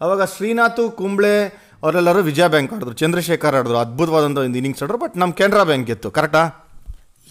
ಅವಾಗ 0.00 0.24
ಶ್ರೀನಾಥು, 0.24 0.90
ಕುಂಬ್ಳೆ, 0.90 1.46
ಅವರೆಲ್ಲರೂ 1.82 2.22
ವಿಜಯ 2.22 2.46
ಬ್ಯಾಂಕ್ 2.48 2.72
ಆಡಿದ್ರು. 2.72 2.92
ಚಂದ್ರಶೇಖರ್ 2.92 3.56
ಆಡಿದ್ರು. 3.56 3.78
ಅದ್ಭುತವಾದಂಥ 3.78 4.38
ಒಂದು 4.38 4.58
ಇನ್ನಿಂಗ್ಸ್ 4.58 4.82
ಆಡಿದ್ರು 4.82 4.98
ಬಟ್ 4.98 5.16
ನಮ್ಮ 5.16 5.32
ಕೆನರಾ 5.32 5.62
ಬ್ಯಾಂಕ್ 5.62 5.90
ಇತ್ತು 5.90 6.10
ಕರೆಕ್ಟಾ 6.10 6.67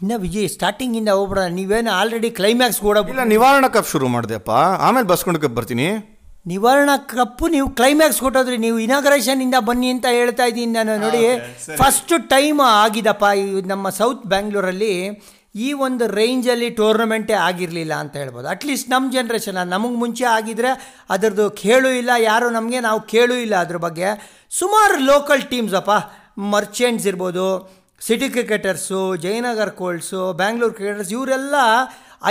ಇನ್ನು 0.02 0.16
ವಿಜಯ್ 0.24 0.50
ಸ್ಟಾರ್ಟಿಂಗಿಂದ 0.56 1.12
ಹೋಗ್ಬಿಡ 1.18 1.42
ನೀವೇನು 1.60 1.92
ಆಲ್ರೆಡಿ 2.00 2.30
ಕ್ಲೈಮ್ಯಾಕ್ಸ್ 2.40 2.80
ಕೂಡ 2.86 2.98
ಇಲ್ಲ 3.14 3.24
ನಿವಾರಣಾ 3.36 3.70
ಕಪ್ 3.76 3.90
ಶುರು 3.94 4.08
ಮಾಡಿದೆಪ್ಪ 4.16 4.52
ಆಮೇಲೆ 4.88 5.08
ಬಸ್ಕೊಂಡು 5.12 5.40
ಕಪ್ 5.44 5.56
ಬರ್ತೀನಿ. 5.60 5.88
ನಿವಾರಣಾ 6.52 6.96
ಕಪ್ಪು 7.14 7.46
ನೀವು 7.54 7.68
ಕ್ಲೈಮ್ಯಾಕ್ಸ್ 7.78 8.20
ಕೊಟ್ಟೋದ್ರಿ. 8.26 8.58
ನೀವು 8.66 8.78
ಇನಾಗ್ರೇಷನ್ 8.84 9.42
ಇಂದ 9.46 9.58
ಬನ್ನಿ 9.70 9.88
ಅಂತ 9.94 10.08
ಹೇಳ್ತಾ 10.18 10.46
ಇದ್ದೀನಿ 10.50 10.74
ನಾನು. 10.78 10.94
ನೋಡಿ 11.06 11.24
ಫಸ್ಟ್ 11.80 12.14
ಟೈಮ್ 12.34 12.60
ಆಗಿದಪ್ಪ 12.84 13.26
ಈ 13.42 13.46
ನಮ್ಮ 13.74 13.90
ಸೌತ್ 14.00 14.24
ಬ್ಯಾಂಗ್ಳೂರಲ್ಲಿ 14.34 14.94
ಈ 15.66 15.68
ಒಂದು 15.86 16.06
ರೇಂಜಲ್ಲಿ 16.20 16.70
ಟೂರ್ನಮೆಂಟೇ 16.80 17.36
ಆಗಿರಲಿಲ್ಲ 17.48 17.94
ಅಂತ 18.04 18.16
ಹೇಳ್ಬೋದು. 18.22 18.48
ಅಟ್ಲೀಸ್ಟ್ 18.54 18.90
ನಮ್ಮ 18.94 19.12
ಜನ್ರೇಷನ್ 19.16 19.60
ನಮಗೆ 19.74 19.98
ಮುಂಚೆ 20.04 20.26
ಆಗಿದ್ರೆ 20.38 20.72
ಅದರದ್ದು 21.16 21.48
ಕೇಳು 21.64 21.92
ಇಲ್ಲ 22.02 22.12
ಯಾರು 22.32 22.50
ನಮಗೆ 22.58 22.80
ನಾವು 22.88 23.02
ಕೇಳೂ 23.14 23.38
ಇಲ್ಲ 23.46 23.56
ಅದ್ರ 23.66 23.80
ಬಗ್ಗೆ. 23.88 24.10
ಸುಮಾರು 24.60 24.98
ಲೋಕಲ್ 25.12 25.44
ಟೀಮ್ಸ್ 25.54 25.76
ಅಪ್ಪ 25.82 25.92
ಮರ್ಚೆಂಟ್ಸ್ 26.54 27.08
ಇರ್ಬೋದು 27.08 27.46
city 28.06 28.28
cricketers 28.34 29.00
Jayanagar 29.24 29.72
colts 29.80 30.20
Bangalore 30.40 30.74
cricketers 30.74 31.12
ಇವರೆಲ್ಲ 31.16 31.56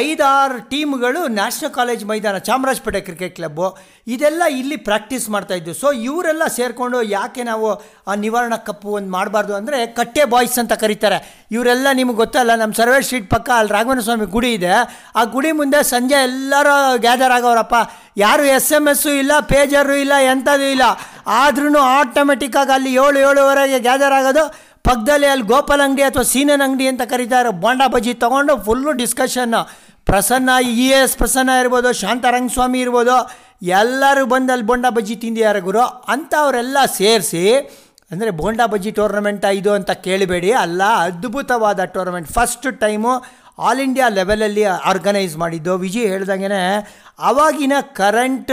ಐದಾರು 0.02 0.56
ಟೀಮ್ಗಳು 0.70 1.20
ನ್ಯಾಷನಲ್ 1.38 1.72
ಕಾಲೇಜ್ 1.76 2.02
ಮೈದಾನ, 2.10 2.36
ಚಾಮರಾಜಪೇಟೆ 2.46 3.00
ಕ್ರಿಕೆಟ್ 3.00 3.34
ಕ್ಲಬ್ಬು 3.36 3.66
ಇದೆಲ್ಲ 4.14 4.42
ಇಲ್ಲಿ 4.60 4.76
ಪ್ರಾಕ್ಟೀಸ್ 4.88 5.26
ಮಾಡ್ತಾಯಿದ್ದು 5.34 5.72
ಸೊ 5.80 5.88
ಇವರೆಲ್ಲ 5.92 6.44
ಸೇರಿಕೊಂಡು 6.56 6.98
ಯಾಕೆ 7.02 7.42
ನಾವು 7.50 7.68
ಆ 8.10 8.14
ನಿವಾರಣಾ 8.24 8.58
ಕಪ್ಪು 8.68 8.88
ಒಂದು 8.98 9.10
ಮಾಡಬಾರ್ದು 9.16 9.54
ಅಂದರೆ 9.54 9.78
ಕಟ್ಟೆ 9.98 10.24
ಬಾಯ್ಸ್ 10.32 10.58
ಅಂತ 10.62 10.72
ಕರೀತಾರೆ. 10.82 11.18
ಇವರೆಲ್ಲ 11.56 11.86
ನಿಮ್ಗೆ 12.00 12.18
ಗೊತ್ತಲ್ಲ 12.22 12.54
ನಮ್ಮ 12.62 12.74
ಸರ್ವೇ 12.80 13.00
ಸ್ಟ್ರೀಟ್ 13.08 13.30
ಪಕ್ಕ 13.34 13.50
ಅಲ್ಲಿ 13.58 13.72
ರಾಘವೇಂದ್ರ 13.76 14.04
ಸ್ವಾಮಿ 14.08 14.26
ಗುಡಿ 14.36 14.52
ಇದೆ. 14.58 14.72
ಆ 15.16 15.24
ಗುಡಿ 15.36 15.52
ಮುಂದೆ 15.60 15.82
ಸಂಜೆ 15.94 16.18
ಎಲ್ಲರೂ 16.30 16.76
ಗ್ಯಾದರ್ 17.06 17.34
ಆಗೋರಪ್ಪ. 17.38 17.74
ಯಾರು 18.16 18.44
ಎಸ್ 18.58 18.72
ಎಂ 18.72 18.86
ಎಸ್ಸು 18.88 19.10
ಇಲ್ಲ 19.22 19.32
ಪೇಜರು 19.52 19.96
ಇಲ್ಲ 20.04 20.12
ಎಂಥದ್ದು 20.34 20.68
ಇಲ್ಲ. 20.76 20.86
ಆದ್ರೂ 21.42 21.78
ಆಟೋಮೆಟಿಕ್ಕಾಗಿ 21.98 22.72
ಅಲ್ಲಿ 22.78 22.92
ಏಳು, 23.04 23.18
ಏಳುವರೆಗೆ 23.28 23.80
ಗ್ಯಾದರ್ 23.88 24.16
ಆಗೋದು. 24.20 24.46
ಪಕ್ಕದಲ್ಲಿ 24.86 25.28
ಅಲ್ಲಿ 25.32 25.46
ಗೋಪಾಲ್ 25.52 25.82
ಅಂಗಡಿ 25.86 26.04
ಅಥವಾ 26.08 26.24
ಸೀನನ್ 26.32 26.64
ಅಂಗಡಿ 26.66 26.86
ಅಂತ 26.92 27.02
ಕರೀತಾರೆ. 27.12 27.50
ಬೋಂಡ 27.62 27.82
ಬಜ್ಜಿ 27.94 28.12
ತೊಗೊಂಡು 28.24 28.54
full 28.66 28.92
discussion 29.00 29.60
Prasanna 30.10 30.50
E 30.82 30.86
S 30.98 31.14
Prasanna 31.20 31.52
ಇರ್ಬೋದು 31.62 31.90
ಶಾಂತರಂಗಸ್ವಾಮಿ 32.00 32.78
ಇರ್ಬೋದು, 32.84 33.16
ಎಲ್ಲರೂ 33.80 34.22
ಬಂದು 34.32 34.52
ಅಲ್ಲಿ 34.54 34.66
ಬೋಂಡಾ 34.70 34.90
ಬಜ್ಜಿ 34.98 35.14
ತಿಂದಿದ್ದಾರೆ 35.24 35.60
ಗುರು. 35.68 35.84
ಅಂಥವರೆಲ್ಲ 36.14 36.78
ಸೇರಿಸಿ, 36.98 37.42
ಅಂದರೆ 38.12 38.30
ಬೋಂಡಾ 38.40 38.66
ಬಜ್ಜಿ 38.74 38.90
ಟೂರ್ನಮೆಂಟ 38.98 39.44
ಇದು 39.60 39.72
ಅಂತ 39.78 39.92
ಕೇಳಬೇಡಿ. 40.06 40.52
ಅಲ್ಲ, 40.64 40.82
ಅದ್ಭುತವಾದ 41.06 41.80
tournament 41.96 42.30
first 42.36 42.68
time 42.84 43.12
all 43.66 43.82
India 43.86 44.06
ಲೆವೆಲಲ್ಲಿ 44.16 44.64
ಆರ್ಗನೈಸ್ 44.90 45.34
ಮಾಡಿದ್ದು. 45.42 45.74
ವಿಜಯ್ 45.84 46.08
ಹೇಳ್ದಂಗೆ 46.12 46.62
ಅವಾಗಿನ 47.30 47.74
ಕರೆಂಟ್ 48.00 48.52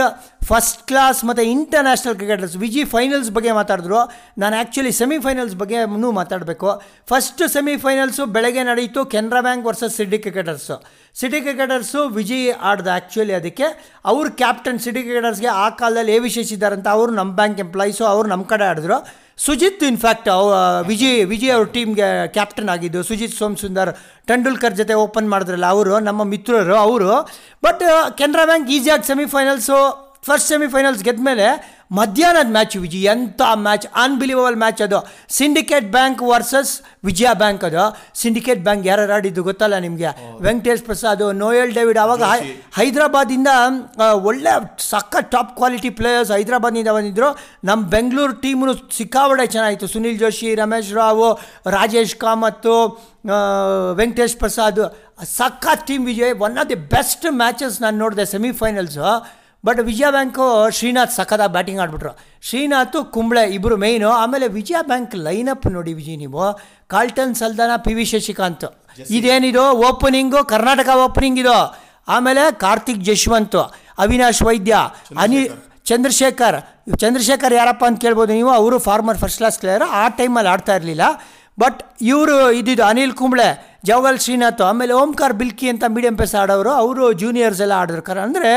ಫಸ್ಟ್ 0.50 0.82
ಕ್ಲಾಸ್ 0.90 1.20
ಮತ್ತು 1.28 1.44
ಇಂಟರ್ನ್ಯಾಷನಲ್ 1.54 2.16
ಕ್ರಿಕೆಟರ್ಸ್ 2.20 2.56
ವಿಜಿ 2.64 2.84
ಫೈನಲ್ಸ್ 2.94 3.30
ಬಗ್ಗೆ 3.36 3.52
ಮಾತಾಡಿದ್ರು. 3.60 4.00
ನಾನು 4.42 4.56
ಆ್ಯಕ್ಚುಲಿ 4.60 4.92
ಸೆಮಿಫೈನಲ್ಸ್ 5.00 5.56
ಬಗ್ಗೆ 5.62 5.80
ಮಾತಾಡಬೇಕು. 6.20 6.70
ಫಸ್ಟ್ 7.12 7.44
ಸೆಮಿಫೈನಲ್ಸು 7.56 8.26
ಬೆಳಗ್ಗೆ 8.36 8.64
ನಡೆಯಿತು 8.72 9.04
Canara 9.14 9.42
Bank 9.48 9.66
versus 9.70 9.96
city 10.00 10.20
cricketers 10.26 10.78
city 11.22 11.40
cricketers 11.46 12.02
Viji 12.18 12.40
ಆಡ್ದ 12.70 12.88
actually 12.98 13.34
ಅದಕ್ಕೆ. 13.40 13.68
ಅವ್ರ 14.12 14.26
ಕ್ಯಾಪ್ಟನ್ 14.44 14.80
ಸಿಟಿ 14.86 15.02
ಕ್ರಿಕೆಟರ್ಸ್ಗೆ 15.08 15.50
ಆ 15.64 15.68
ಕಾಲದಲ್ಲಿ 15.82 16.14
ಎ 16.18 16.22
ವಿಶೇಷ 16.28 16.50
ಇದ್ದಾರಂತ 16.58 16.88
ಅವರು 16.98 17.12
ನಮ್ಮ 17.20 17.32
ಬ್ಯಾಂಕ್ 17.42 17.60
ಎಂಪ್ಲಾಯೀಸು 17.66 18.06
ಅವ್ರು 18.14 18.28
ನಮ್ಮ 18.34 18.46
ಕಡೆ 18.54 18.66
ಆಡಿದ್ರು. 18.72 19.00
ಸುಜಿತ್ 19.46 19.84
ಇನ್ಫ್ಯಾಕ್ಟ್ 19.92 20.28
ವಿಜಿ 20.90 21.12
ವಿಜಿ 21.32 21.48
ಅವ್ರ 21.56 21.68
ಟೀಮ್ಗೆ 21.76 22.08
ಕ್ಯಾಪ್ಟನ್ 22.36 22.70
ಆಗಿದ್ದು. 22.74 23.00
ಸುಜಿತ್ 23.08 23.36
ಸೋಮಸುಂದರ್, 23.40 23.92
ಟೆಂಡೂಲ್ಕರ್ 24.30 24.76
ಜೊತೆ 24.82 24.96
ಓಪನ್ 25.06 25.28
ಮಾಡಿದ್ರಲ್ಲ 25.34 25.68
ಅವರು, 25.76 25.94
ನಮ್ಮ 26.08 26.22
ಮಿತ್ರರು 26.34 26.76
ಅವರು. 26.86 27.12
ಬಟ್ 27.66 27.84
ಕೆನರಾ 28.20 28.46
ಬ್ಯಾಂಕ್ 28.50 28.70
ಈಸಿಯಾಗಿ 28.78 29.08
ಸೆಮಿಫೈನಲ್ಸು 29.12 29.80
ಫಸ್ಟ್ 30.24 30.48
ಸೆಮಿಫೈನಲ್ಸ್ 30.48 31.04
ಗೆದ್ಮೇಲೆ 31.04 31.48
ಮಧ್ಯಾಹ್ನದ 31.92 32.50
ಮ್ಯಾಚ್ 32.52 32.76
ವಿಜಯ್ 32.78 33.06
ಎಂಥ 33.06 33.42
ಮ್ಯಾಚ್ 33.58 33.86
ಅನ್ಬಿಲೀವಬಲ್ 33.96 34.56
ಮ್ಯಾಚ್ 34.56 34.82
ಅದು. 34.82 35.00
Syndicate 35.30 35.92
Bank 35.92 36.22
versus 36.24 36.72
Vijaya 37.04 37.30
Bank 37.34 37.64
ಅದು. 37.64 37.84
ಸಿಂಡಿಕೇಟ್ 38.16 38.62
ಬ್ಯಾಂಕ್ 38.64 38.88
ಯಾರು 38.88 39.14
ಆಡಿದ್ದು 39.14 39.44
ಗೊತ್ತಲ್ಲ 39.44 39.78
ನಿಮಗೆ? 39.78 40.10
ವೆಂಕಟೇಶ್ 40.42 40.84
ಪ್ರಸಾದ್ 40.84 41.34
ನೋಯಲ್ 41.36 41.74
ಡೇವಿಡ್ 41.74 41.98
ಅವಾಗ 41.98 42.24
ಹೈ- 42.24 42.48
ಹೈದ್ರಾಬಾದಿಂದ 42.76 43.50
ಒಳ್ಳೆ 44.24 44.54
ಸಕ್ಕ 44.90 45.16
ಟಾಪ್ 45.30 45.56
ಕ್ವಾಲಿಟಿ 45.56 45.90
ಪ್ಲೇಯರ್ಸ್ 45.92 46.32
ಹೈದ್ರಾಬಾದ್ನಿಂದ 46.32 46.88
ಬಂದಿದ್ದರು 46.90 47.30
ನಮ್ಮ 47.64 47.88
ಬೆಂಗಳೂರು 47.88 48.34
ಟೀಮು 48.36 48.66
ಸಿಕ್ಕಾವಡೆ 48.98 49.48
ಚೆನ್ನಾಗಿತ್ತು. 49.48 49.88
Sunil 49.88 50.20
Joshi 50.20 50.56
Ramesh 50.56 50.94
Rao 50.94 51.24
Rajesh 51.68 52.16
Kamath 52.16 52.76
Venkatesh 53.96 54.38
Prasad. 54.38 54.84
ಸಕ್ಕ 55.36 55.68
team 55.86 56.06
Vijay 56.06 56.34
one 56.40 56.58
of 56.58 56.70
the 56.70 56.76
best 56.92 57.26
matches 57.36 57.82
ನಾನು 57.82 57.98
ನೋಡಿದೆ 57.98 58.26
semifinals 58.26 59.08
but 59.68 59.80
Vijaya 59.90 60.08
bank 60.16 60.46
Srinath 60.78 61.14
ಸಖದ 61.18 61.44
batting 61.56 61.82
ಆಡ್ಬಿಟ್ರು. 61.84 62.12
ಶ್ರೀನಾಥ್ 62.48 62.98
ಕುಂಬ್ಳೆ 63.16 63.44
ಇಬ್ಬರು 63.58 63.76
ಮೇಯ್ನು 63.84 64.10
ಆಮೇಲೆ 64.22 64.48
ವಿಜಯ 64.58 64.80
ಬ್ಯಾಂಕ್ 64.90 65.14
ಲೈನಪ್ 65.28 65.68
ನೋಡಿ 65.76 65.94
ವಿಜಯ್ 66.00 66.18
ನೀವು. 66.24 66.46
Carlton 66.94 67.34
Saldanha 67.42 67.72
P 67.86 67.94
V 67.98 68.06
Shashikant 68.14 68.66
ಇದೇನಿದು? 69.18 69.66
ಓಪನಿಂಗು 69.90 70.42
ಕರ್ನಾಟಕ 70.54 70.90
ಓಪನಿಂಗ್ 71.06 71.40
ಇದು. 71.44 71.58
ಆಮೇಲೆ 72.16 72.44
ಕಾರ್ತಿಕ್ 72.64 73.04
ಜಶ್ವಂತ್ 73.10 73.62
ಅವಿನಾಶ್ 74.04 74.42
ವೈದ್ಯ 74.48 74.76
ಅನಿಲ್ 75.24 75.48
ಚಂದ್ರಶೇಖರ್. 75.90 76.58
ಚಂದ್ರಶೇಖರ್. 77.02 77.54
ಯಾರಪ್ಪ 77.62 77.84
ಅಂತ 77.90 78.00
ಕೇಳ್ಬೋದು 78.06 78.32
ನೀವು. 78.40 78.52
ಅವರು 78.60 78.78
ಫಾರ್ಮರ್ 78.88 79.20
ಫಸ್ಟ್ 79.24 79.40
ಕ್ಲಾಸ್ 79.42 79.58
ಪ್ಲೇಯರ್ 79.62 79.86
ಆ 80.02 80.04
ಟೈಮಲ್ಲಿ 80.20 80.52
ಆಡ್ತಾ 80.54 80.76
ಇರಲಿಲ್ಲ. 80.80 81.06
ಬಟ್ 81.62 81.80
ಇವರು 82.12 82.36
ಇದ್ದಿದ್ದು 82.60 82.84
ಅನಿಲ್ 82.92 83.14
ಕುಂಬ್ಳೆ 83.20 83.48
ಜವಗಲ್ 83.90 84.18
ಶ್ರೀನಾಥ್ 84.26 84.62
ಆಮೇಲೆ 84.70 84.94
ಓಂಕಾರ್ 85.02 85.36
ಬಿಲ್ಕಿ 85.42 85.68
ಅಂತ 85.72 85.84
ಮೀಡಿಯಂ 85.96 86.16
ಪೇಸ್ 86.22 86.36
ಆಡೋರು. 86.42 86.72
ಅವರು 86.84 87.04
ಜೂನಿಯರ್ಸ್ 87.22 87.62
ಎಲ್ಲ 87.66 87.76
ಆಡಿದ್ರು. 87.82 88.04
ಕರ 88.10 88.20
ಅಂದರೆ 88.28 88.52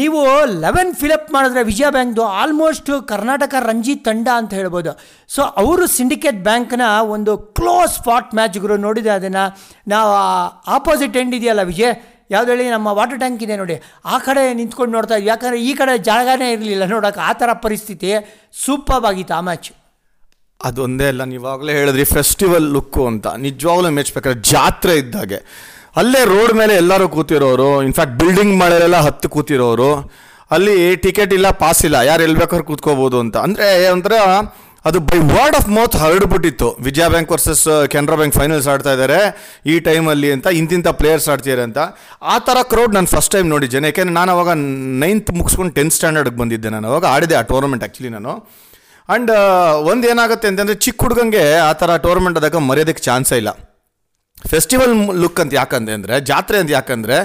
ನೀವು 0.00 0.20
ಲೆವೆನ್ 0.64 0.92
ಫಿಲಪ್ 1.00 1.28
ಮಾಡಿದ್ರೆ 1.34 1.62
ವಿಜಯ 1.68 1.88
ಬ್ಯಾಂಕ್ದು 1.96 2.22
ಆಲ್ಮೋಸ್ಟ್ 2.40 2.90
ಕರ್ನಾಟಕ 3.12 3.54
ರಂಜಿ 3.68 3.94
ತಂಡ 4.08 4.28
ಅಂತ 4.40 4.52
ಹೇಳ್ಬೋದು. 4.60 4.92
ಸೊ 5.34 5.42
ಅವರು 5.62 5.84
ಸಿಂಡಿಕೇಟ್ 5.98 6.40
ಬ್ಯಾಂಕ್ನ 6.48 6.86
ಒಂದು 7.16 7.32
ಕ್ಲೋಸ್ 7.58 7.94
ಸ್ಪಾಟ್ 8.00 8.34
ಮ್ಯಾಚ್ಗಳು 8.38 8.76
ನೋಡಿದೆ 8.86 9.12
ಅದನ್ನು 9.18 9.44
ನಾವು 9.94 10.12
ಆಪೋಸಿಟ್ 10.78 11.16
ಎಂಡ್ 11.22 11.36
ಇದೆಯಲ್ಲ 11.38 11.64
ವಿಜಯ್? 11.72 11.94
ಯಾವ್ದು 12.34 12.50
ಹೇಳಿ 12.52 12.64
ನಮ್ಮ 12.74 12.88
ವಾಟರ್ 12.98 13.18
ಟ್ಯಾಂಕ್ 13.22 13.42
ಇದೆ 13.46 13.56
ನೋಡಿ. 13.62 13.74
ಆ 14.12 14.16
ಕಡೆ 14.28 14.42
ನಿಂತ್ಕೊಂಡು 14.60 14.92
ನೋಡ್ತಾ 14.96 15.16
ಇದ್ವಿ. 15.18 15.28
ಯಾಕಂದರೆ 15.32 15.58
ಈ 15.70 15.72
ಕಡೆ 15.80 15.92
ಜಾಗನೇ 16.10 16.48
ಇರಲಿಲ್ಲ 16.54 16.86
ನೋಡೋಕೆ. 16.94 17.20
ಆ 17.30 17.32
ಥರ 17.40 17.50
ಪರಿಸ್ಥಿತಿ 17.66 18.10
ಸೂಪರ್ 18.64 19.06
ಆಗಿತ್ತು 19.10 19.34
ಆ 19.38 19.42
ಮ್ಯಾಚ್. 19.48 19.70
ಅದೊಂದೇ 20.60 21.06
ಅಲ್ಲ, 21.12 21.22
ನೀವಾಗಲೇ 21.34 21.72
ಹೇಳಿದ್ರಿ 21.78 22.04
ಫೆಸ್ಟಿವಲ್ 22.16 22.66
ಲುಕ್ಕು 22.76 23.02
ಅಂತ. 23.12 23.26
ನಿಜವಾಗ್ಲೂ 23.46 23.90
ಮೆಚ್ಚಬೇಕಾದ್ರೆ 23.98 24.42
ಜಾತ್ರೆ 24.52 24.94
ಇದ್ದಾಗೆ 25.02 25.40
ಅಲ್ಲೇ 26.00 26.20
ರೋಡ್ 26.34 26.52
ಮೇಲೆ 26.60 26.74
ಎಲ್ಲರೂ 26.82 27.06
ಕೂತಿರೋರು 27.16 27.70
ಇನ್ಫ್ಯಾಕ್ಟ್ 27.88 28.14
ಬಿಲ್ಡಿಂಗ್ 28.22 28.54
ಮಳೆಲೆಲ್ಲ 28.62 28.98
ಹತ್ತು 29.06 29.28
ಕೂತಿರೋರು, 29.34 29.90
ಅಲ್ಲಿ 30.54 30.74
ಟಿಕೆಟ್ 31.04 31.32
ಇಲ್ಲ 31.38 31.48
ಪಾಸ್ 31.62 31.82
ಇಲ್ಲ, 31.88 31.96
ಯಾರು 32.10 32.22
ಎಲ್ಲಿ 32.26 32.38
ಬೇಕಾದ್ರೂ 32.42 32.66
ಕೂತ್ಕೋಬೋದು 32.70 33.18
ಅಂತ. 33.24 33.36
ಅಂದರೆ 33.46 33.68
ಅಂದರೆ 33.94 34.18
ಅದು 34.88 34.98
by 35.10 35.18
word 35.36 35.56
of 35.58 35.68
mouth 35.76 35.94
ಹರಡ್ಬಿಟ್ಟಿತ್ತು. 36.02 36.68
Vijaya 36.86 37.06
Bank 37.12 37.30
versus 37.34 37.62
Canara 37.92 38.16
Bank 38.18 38.34
finals 38.38 38.66
ಆಡ್ತಾ 38.72 38.92
ಇದ್ದಾರೆ 38.96 39.18
ಈ 39.72 39.74
ಟೈಮಲ್ಲಿ 39.88 40.28
ಅಂತ 40.34 40.48
ಇಂತಿಂಥ 40.58 40.88
ಪ್ಲೇಯರ್ಸ್ 41.00 41.26
ಆಡ್ತಿದ್ದಾರೆ 41.32 41.64
ಅಂತ. 41.68 41.80
ಆ 42.34 42.36
ಥರ 42.48 42.58
ಕ್ರೌಡ್ 42.72 42.92
ನಾನು 42.96 43.10
ಫಸ್ಟ್ 43.14 43.32
ಟೈಮ್ 43.34 43.48
ನೋಡಿದ್ದೇನೆ. 43.54 43.88
ಯಾಕೆಂದರೆ 43.90 44.16
ನಾನು 44.20 44.32
ಅವಾಗ 44.36 44.52
ನೈನ್ತ್ 45.04 45.32
ಮುಗಿಸ್ಕೊಂಡು 45.38 45.74
ಟೆಂತ್ 45.78 45.94
ಸ್ಟ್ಯಾಂಡರ್ಡ್ಗೆ 45.96 46.38
ಬಂದಿದ್ದೆ 46.42 46.70
ನಾನು. 46.76 46.86
ಅವಾಗ 46.92 47.06
ಆಡಿದೆ 47.14 47.36
ಆ 47.40 47.42
ಟೂರ್ನಮೆಂಟ್ 47.52 47.84
ಆ್ಯಕ್ಚುಲಿ 47.86 48.12
ನಾನು. 48.16 48.34
ಆ್ಯಂಡ್ 49.08 49.32
ಒಂದು 49.92 50.06
ಏನಾಗುತ್ತೆ 50.12 50.48
ಅಂತಂದರೆ 50.52 50.76
ಚಿಕ್ಕ 50.86 51.02
ಹುಡುಗಂಗೆ 51.06 51.44
ಆ 51.68 51.72
ಥರ 51.82 51.96
ಟೂರ್ನಮೆಂಟ್ 52.06 52.38
ಆದಾಗ 52.42 52.62
ಮರ್ಯಾದಕ್ಕೆ 52.70 53.04
ಚಾನ್ಸೇ 53.08 53.38
ಇಲ್ಲ. 53.42 53.52
ಫೆಸ್ಟಿವಲ್ 54.52 54.94
ಲುಕ್ 55.22 55.40
ಅಂತ 55.42 55.54
ಯಾಕಂದ್ರೆ 55.60 55.94
ಅಂದರೆ, 55.98 56.14
ಜಾತ್ರೆ 56.30 56.56
ಅಂತ 56.62 56.70
ಯಾಕಂದರೆ, 56.78 57.18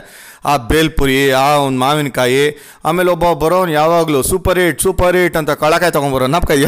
ಆ 0.52 0.54
ಬೇಲ್ಪುರಿ, 0.72 1.22
ಆ 1.44 1.46
ಒಂದು 1.68 1.80
ಮಾವಿನಕಾಯಿ, 1.86 2.44
ಆಮೇಲೆ 2.90 3.10
ಒಬ್ಬ 3.16 3.32
ಬರೋನು 3.44 3.74
ಯಾವಾಗಲೂ 3.82 4.22
ಸೂಪರ್ 4.32 4.62
ಹಿಟ್ 4.64 4.84
ಸೂಪರ್ 4.88 5.18
ಹಿಟ್ 5.22 5.40
ಅಂತ 5.42 5.54
ಕಳಕಾಯಿ 5.64 5.96
ತೊಗೊಂಬರೋ 5.98 6.30
ನಪ್ಕಯ್ಯ 6.38 6.68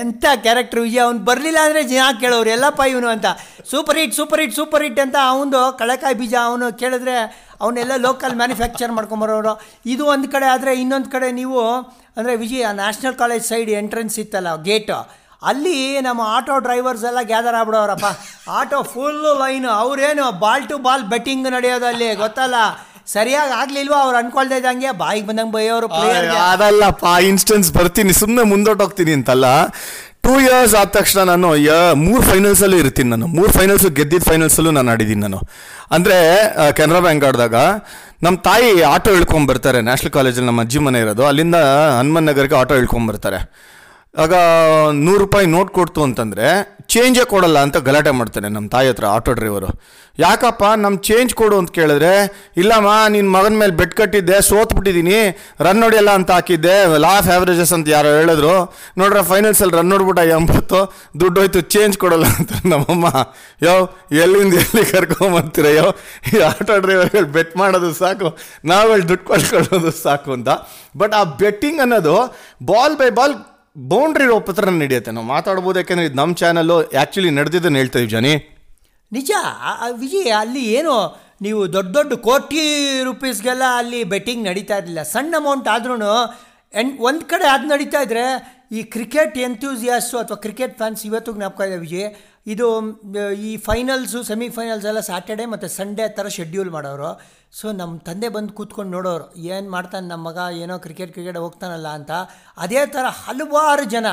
ಎಂಥ 0.00 0.24
ಕ್ಯಾರೆಕ್ಟರ್ 0.42 0.80
ವಿಜಯ್ 0.84 1.02
ಅವ್ನು 1.04 1.20
ಬರಲಿಲ್ಲ 1.28 1.60
ಅಂದರೆ 1.66 1.80
ಜನ 1.92 2.02
ಕೇಳೋರು, 2.20 2.50
ಎಲ್ಲಪ್ಪ 2.56 2.82
ಇವನು 2.90 3.08
ಅಂತ. 3.14 3.28
Super 3.70 3.98
hit 4.00 4.14
super 4.18 4.40
hit 4.42 4.54
super 4.58 4.82
hit 4.86 5.00
ಅಂತ 5.04 5.16
ಅವನು 5.30 5.62
ಕಳಕಾಯಿ 5.80 6.16
ಬೀಜ 6.20 6.34
ಅವನು 6.50 6.66
ಕೇಳಿದ್ರೆ 6.82 7.16
ಅವನ್ನೆಲ್ಲ 7.62 7.96
ಲೋಕಲ್ 8.04 8.36
ಮ್ಯಾನುಫ್ಯಾಕ್ಚರ್ 8.40 8.92
ಮಾಡ್ಕೊಂಬರೋರು. 8.98 9.54
ಇದು 9.94 10.04
ಒಂದು 10.14 10.28
ಕಡೆ 10.34 10.46
ಆದರೆ 10.54 10.72
ಇನ್ನೊಂದು 10.82 11.10
ಕಡೆ 11.14 11.30
ನೀವು 11.40 11.58
ಅಂದರೆ 12.18 12.32
Vijaya 12.44 12.70
national 12.82 13.18
college 13.22 13.44
side 13.50 13.72
entrance 13.80 14.16
ಇತ್ತಲ್ಲ 14.24 14.48
ಗೇಟು 14.70 14.98
ಅಲ್ಲಿ 15.50 15.76
ನಮ್ಮ 16.06 16.20
ಆಟೋ 16.36 16.54
ಡ್ರೈವರ್ಸ್ 16.66 17.04
ಎಲ್ಲ 17.10 17.20
ಗ್ಯಾದರ್ 17.32 17.56
ಆಗ್ಬಿಡೋರಪ್ಪ. 17.60 18.08
ಆಟೋ 18.58 18.78
ಫುಲ್ಲು 18.92 19.32
ಲೈನು 19.42 19.70
ಅವರೇನು 19.82 20.24
ಬಾಲ್ 20.44 20.66
ಟು 20.70 20.78
ಬಾಲ್ 20.86 21.04
ಬೆಟ್ಟಿಂಗ್ 21.12 21.48
ನಡೆಯೋದು 21.56 21.86
ಅಲ್ಲಿ 21.92 22.08
ಗೊತ್ತಲ್ಲ? 22.22 22.56
ಸರಿಯಾಗಿ 23.14 23.52
ಆಗ್ಲಿಲ್ವಾ 23.60 23.98
ಅವ್ರು 24.04 24.16
ಅನ್ಕೊಳ್ತಾ 24.22 24.56
ಇದ್ದಂಗೆ? 24.60 24.90
ಬಾಯಿಗೆ 25.02 25.26
ಬಂದಂಗೆ 25.28 25.52
ಬೈಯೋರು 25.58 25.86
ಅದಲ್ಲಪ್ಪ 26.52 27.04
ಇನ್ಸ್ಟೆನ್ಸ್ 27.30 27.70
ಬರ್ತೀನಿ 27.78 28.12
ಸುಮ್ಮನೆ 28.22 28.44
ಮುಂದೋಟೋಗ್ತೀನಿ 28.52 29.12
ಅಂತಲ್ಲ. 29.18 29.46
ಟೂ 30.24 30.32
ಇಯರ್ಸ್ 30.44 30.74
ಆದ 30.80 30.88
ತಕ್ಷಣ 30.96 31.20
ನಾನು 31.30 31.48
ಯ 31.68 31.70
ಮೂರು 32.02 32.22
ಫೈನಲ್ಸಲ್ಲೂ 32.28 32.76
ಇರ್ತೀನಿ 32.82 33.08
ನಾನು. 33.14 33.28
ಮೂರು 33.36 33.50
ಫೈನಲ್ಸು 33.56 33.88
ಗೆದ್ದಿದ್ದ 33.98 34.26
ಫೈನಲ್ಸಲ್ಲೂ 34.30 34.72
ನಾನು 34.76 34.90
ಆಡಿದ್ದೀನಿ 34.92 35.22
ನಾನು. 35.26 35.40
ಅಂದರೆ 35.96 36.18
ಕೆನರಾ 36.78 37.00
ಬ್ಯಾಂಕ್ 37.06 37.24
ಆಡಿದಾಗ 37.28 37.56
ನಮ್ಮ 38.24 38.36
ತಾಯಿ 38.48 38.68
ಆಟೋ 38.94 39.12
ಇಳ್ಕೊಂಬರ್ತಾರೆ. 39.18 39.78
ನ್ಯಾಷನಲ್ 39.88 40.12
ಕಾಲೇಜಲ್ಲಿ 40.18 40.48
ನಮ್ಮ 40.50 40.64
ಅಜ್ಜಿ 40.66 40.80
ಮನೆ 40.86 41.00
ಇರೋದು. 41.04 41.24
ಅಲ್ಲಿಂದ 41.30 41.60
ಹನುಮನ್ 41.98 42.26
ನಗರಕ್ಕೆ 42.30 42.56
ಆಟೋ 42.60 42.76
ಇಳ್ಕೊಂಡ್ 42.82 43.08
ಬರ್ತಾರೆ 43.12 43.40
ಆಗ 44.20 44.34
ನೂರು 45.04 45.18
ರೂಪಾಯಿ 45.22 45.46
ನೋಟ್ 45.52 45.70
ಕೊಡ್ತು 45.76 46.00
ಅಂತಂದರೆ 46.06 46.46
ಚೇಂಜೇ 46.92 47.22
ಕೊಡಲ್ಲ 47.30 47.58
ಅಂತ 47.66 47.76
ಗಲಾಟೆ 47.86 48.10
ಮಾಡ್ತಾನೆ 48.16 48.48
ನಮ್ಮ 48.54 48.66
ತಾಯಿ 48.72 48.88
ಹತ್ರ 48.90 49.04
ಆಟೋ 49.16 49.32
ಡ್ರೈವರು 49.38 49.68
ಯಾಕಪ್ಪ 50.18 50.64
ನಮ್ಮ 50.82 50.96
ಚೇಂಜ್ 51.08 51.30
ಕೊಡು 51.38 51.56
ಅಂತ 51.60 51.70
ಕೇಳಿದ್ರೆ, 51.76 52.10
ಇಲ್ಲಮ್ಮ 52.60 52.88
ನಿನ್ನ 53.14 53.28
ಮಗನ 53.36 53.54
ಮೇಲೆ 53.60 53.74
ಬೆಟ್ 53.78 53.94
ಕಟ್ಟಿದ್ದೆ 54.00 54.36
ಸೋತ್ಬಿಟ್ಟಿದ್ದೀನಿ 54.48 55.18
ರನ್ 55.66 55.80
ಹೊಡಿಯಲ್ಲ 55.84 56.10
ಅಂತ 56.18 56.30
ಹಾಕಿದ್ದೆ 56.36 56.74
ಲಾಫ್ 57.04 57.28
ಆ್ಯವ್ರೇಜಸ್ 57.34 57.72
ಅಂತ 57.76 57.88
ಯಾರೋ 57.94 58.10
ಹೇಳಿದ್ರು. 58.18 58.56
ನೋಡ್ರೆ 59.00 59.22
ಫೈನಲ್ಸಲ್ಲಿ 59.30 59.76
ರನ್ 59.78 59.90
ನೋಡ್ಬಿಟ್ಟ 59.92 60.24
ಎಂಬತ್ತು, 60.38 60.80
ದುಡ್ಡು 61.22 61.40
ಹೋಯ್ತು 61.42 61.62
ಚೇಂಜ್ 61.74 61.96
ಕೊಡಲ್ಲ 62.02 62.28
ಅಂತ 62.40 62.52
ನಮ್ಮಮ್ಮ, 62.72 63.06
ಯೋ, 63.66 63.76
ಎಲ್ಲಿಂದ 64.24 64.58
ಎಲ್ಲಿ 64.64 64.84
ಕರ್ಕೊಂಬರ್ತೀರ 64.92 65.70
ಯೋ, 65.78 65.86
ಈ 66.32 66.42
ಆಟೋ 66.50 66.76
ಡ್ರೈವರ್ಗಳು 66.86 67.30
ಬೆಟ್ 67.38 67.54
ಮಾಡೋದು 67.62 67.90
ಸಾಕು, 68.02 68.30
ನಾವು 68.72 69.00
ದುಡ್ಡು 69.12 69.24
ಕಳ್ಕೊಳ್ಳೋದು 69.32 69.92
ಸಾಕು 70.04 70.32
ಅಂತ. 70.38 70.50
ಬಟ್ 71.02 71.16
ಆ 71.20 71.24
ಬೆಟ್ಟಿಂಗ್ 71.42 71.80
ಅನ್ನೋದು 71.86 72.16
ಬಾಲ್ 72.72 72.96
ಬೈ 73.02 73.10
ಬಾಲ್ 73.20 73.36
ಬೌಂಡ್ರಿ 73.76 74.26
ಪತ್ರ 74.46 74.70
ನಡೆಯುತ್ತೆ 74.82 75.10
ನಾವು 75.16 75.28
ಮಾತಾಡ್ಬೋದು, 75.34 75.76
ಯಾಕೆಂದ್ರೆ 75.80 76.08
ನಮ್ಮ 76.20 76.32
ಚಾನಲ್ಲು 76.40 76.76
ಆ್ಯಕ್ಚುಲಿ 76.82 77.30
ನಡೆದಿದ್ದನ್ನು 77.38 77.78
ಹೇಳ್ತಾ 77.82 77.98
ಇದ್ದೀವಿ 77.98 78.14
ಜನಿ. 78.16 78.34
ನಿಜ? 79.12 79.30
ವಿಜಯ್, 80.02 80.30
ಅಲ್ಲಿ 80.40 80.64
ಏನು, 80.78 80.94
ನೀವು 81.44 81.60
ದೊಡ್ಡ 81.76 81.92
ದೊಡ್ಡ 81.96 82.12
ಕೋಟಿ 82.26 82.64
ರುಪೀಸ್ಗೆಲ್ಲ 83.08 83.64
ಅಲ್ಲಿ 83.80 84.00
ಬೆಟ್ಟಿಂಗ್ 84.12 84.42
ನಡೀತಾ 84.48 84.76
ಇರಲಿಲ್ಲ. 84.80 85.02
ಸಣ್ಣ 85.14 85.34
ಅಮೌಂಟ್ 85.42 85.68
ಆದ್ರೂ 85.74 85.94
ಎಂಡ್ 86.80 86.92
ಒಂದು 87.08 87.24
ಕಡೆ 87.30 87.46
ಅದು 87.54 87.66
ನಡೀತಾ 87.72 88.00
ಇದ್ದರೆ 88.04 88.24
ಈ 88.76 88.82
ಕ್ರಿಕೆಟ್ 88.94 89.34
ಎಂಥ್ಯೂಸಿಯಾಸ್ಟು 89.46 90.16
ಅಥವಾ 90.20 90.38
ಕ್ರಿಕೆಟ್ 90.44 90.76
ಫ್ಯಾನ್ಸ್ 90.80 91.02
ಇವತ್ತು 91.08 91.30
ಜ್ಞಾಪಕ 91.38 91.66
ಇದೆ 91.68 91.78
ವಿಜಯ್. 91.86 92.08
ಇದು 92.52 92.66
ಈ 93.48 93.50
ಫೈನಲ್ಸು 93.66 94.20
ಸೆಮಿಫೈನಲ್ಸ್ 94.30 94.86
ಎಲ್ಲ 94.90 95.00
ಸ್ಯಾಟರ್ಡೆ 95.10 95.46
ಮತ್ತು 95.54 95.68
ಸಂಡೇ 95.78 96.06
ಥರ 96.18 96.28
ಶೆಡ್ಯೂಲ್ 96.38 96.70
ಮಾಡೋರು. 96.76 97.10
ಸೊ 97.52 97.72
ನಮ್ಮ 97.72 97.98
ತಂದೆ 97.98 98.28
ಬಂದು 98.28 98.52
ಕೂತ್ಕೊಂಡು 98.52 98.90
ನೋಡೋರು 98.90 99.34
ಏನು 99.36 99.70
ಮಾಡ್ತಾನೆ 99.70 100.08
ನಮ್ಮ 100.08 100.28
ಮಗ 100.28 100.38
ಏನೋ 100.56 100.78
ಕ್ರಿಕೆಟ್ 100.78 101.12
ಕ್ರಿಕೆಟ್ 101.12 101.36
ಹೋಗ್ತಾನಲ್ಲ 101.36 101.88
ಅಂತ 101.88 102.10
ಅದೇ 102.56 102.86
ಥರ 102.86 103.04
ಹಲವಾರು 103.04 103.84
ಜನ 103.84 104.06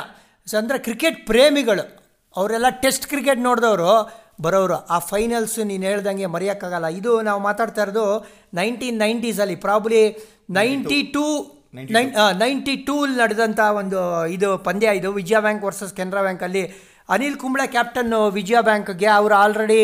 ಸೊ 0.47 0.57
ಅಂದರೆ 0.57 0.79
ಕ್ರಿಕೆಟ್ 0.79 1.27
ಪ್ರೇಮಿಗಳು 1.27 1.99
ಅವರೆಲ್ಲ 2.37 2.65
ಟೆಸ್ಟ್ 2.69 3.07
ಕ್ರಿಕೆಟ್ 3.07 3.39
ನೋಡಿದವರು 3.39 4.19
ಬರೋರು 4.41 4.73
ಆ 4.73 4.99
ಫೈನಲ್ಸ್ 4.99 5.59
ನೀನು 5.59 5.83
ಹೇಳ್ದಂಗೆ 5.83 6.25
ಮರೆಯೋಕ್ಕಾಗಲ್ಲ. 6.25 6.87
ಇದು 6.87 7.21
ನಾವು 7.21 7.41
ಮಾತಾಡ್ತಾ 7.41 7.81
ಇರೋದು 7.81 8.27
nineteen 8.53 8.99
ನೈಂಟೀಸಲ್ಲಿ 8.99 9.55
probably 9.55 10.17
ninety 10.49 11.03
two 11.03 11.25
nine 11.73 12.39
ninety 12.39 12.75
tool 12.75 13.17
ನಡೆದಂಥ 13.17 13.59
ಒಂದು 13.59 14.27
ಇದು 14.27 14.57
ಪಂದ್ಯ 14.57 14.87
ಇದು 14.95 15.11
ವಿಜಯ 15.11 15.39
ಬ್ಯಾಂಕ್ 15.39 15.63
ವರ್ಸಸ್ 15.63 15.93
ಕೆನರಾ 15.93 16.21
ಬ್ಯಾಂಕಲ್ಲಿ 16.21 16.88
ಅನಿಲ್ 17.13 17.37
ಕುಂಬ್ಳೆ 17.41 17.65
ಕ್ಯಾಪ್ಟನ್ 17.75 18.13
ವಿಜಯ 18.37 18.59
ಬ್ಯಾಂಕ್ಗೆ 18.67 19.07
ಅವರು 19.19 19.35
ಆಲ್ರೆಡಿ 19.35 19.79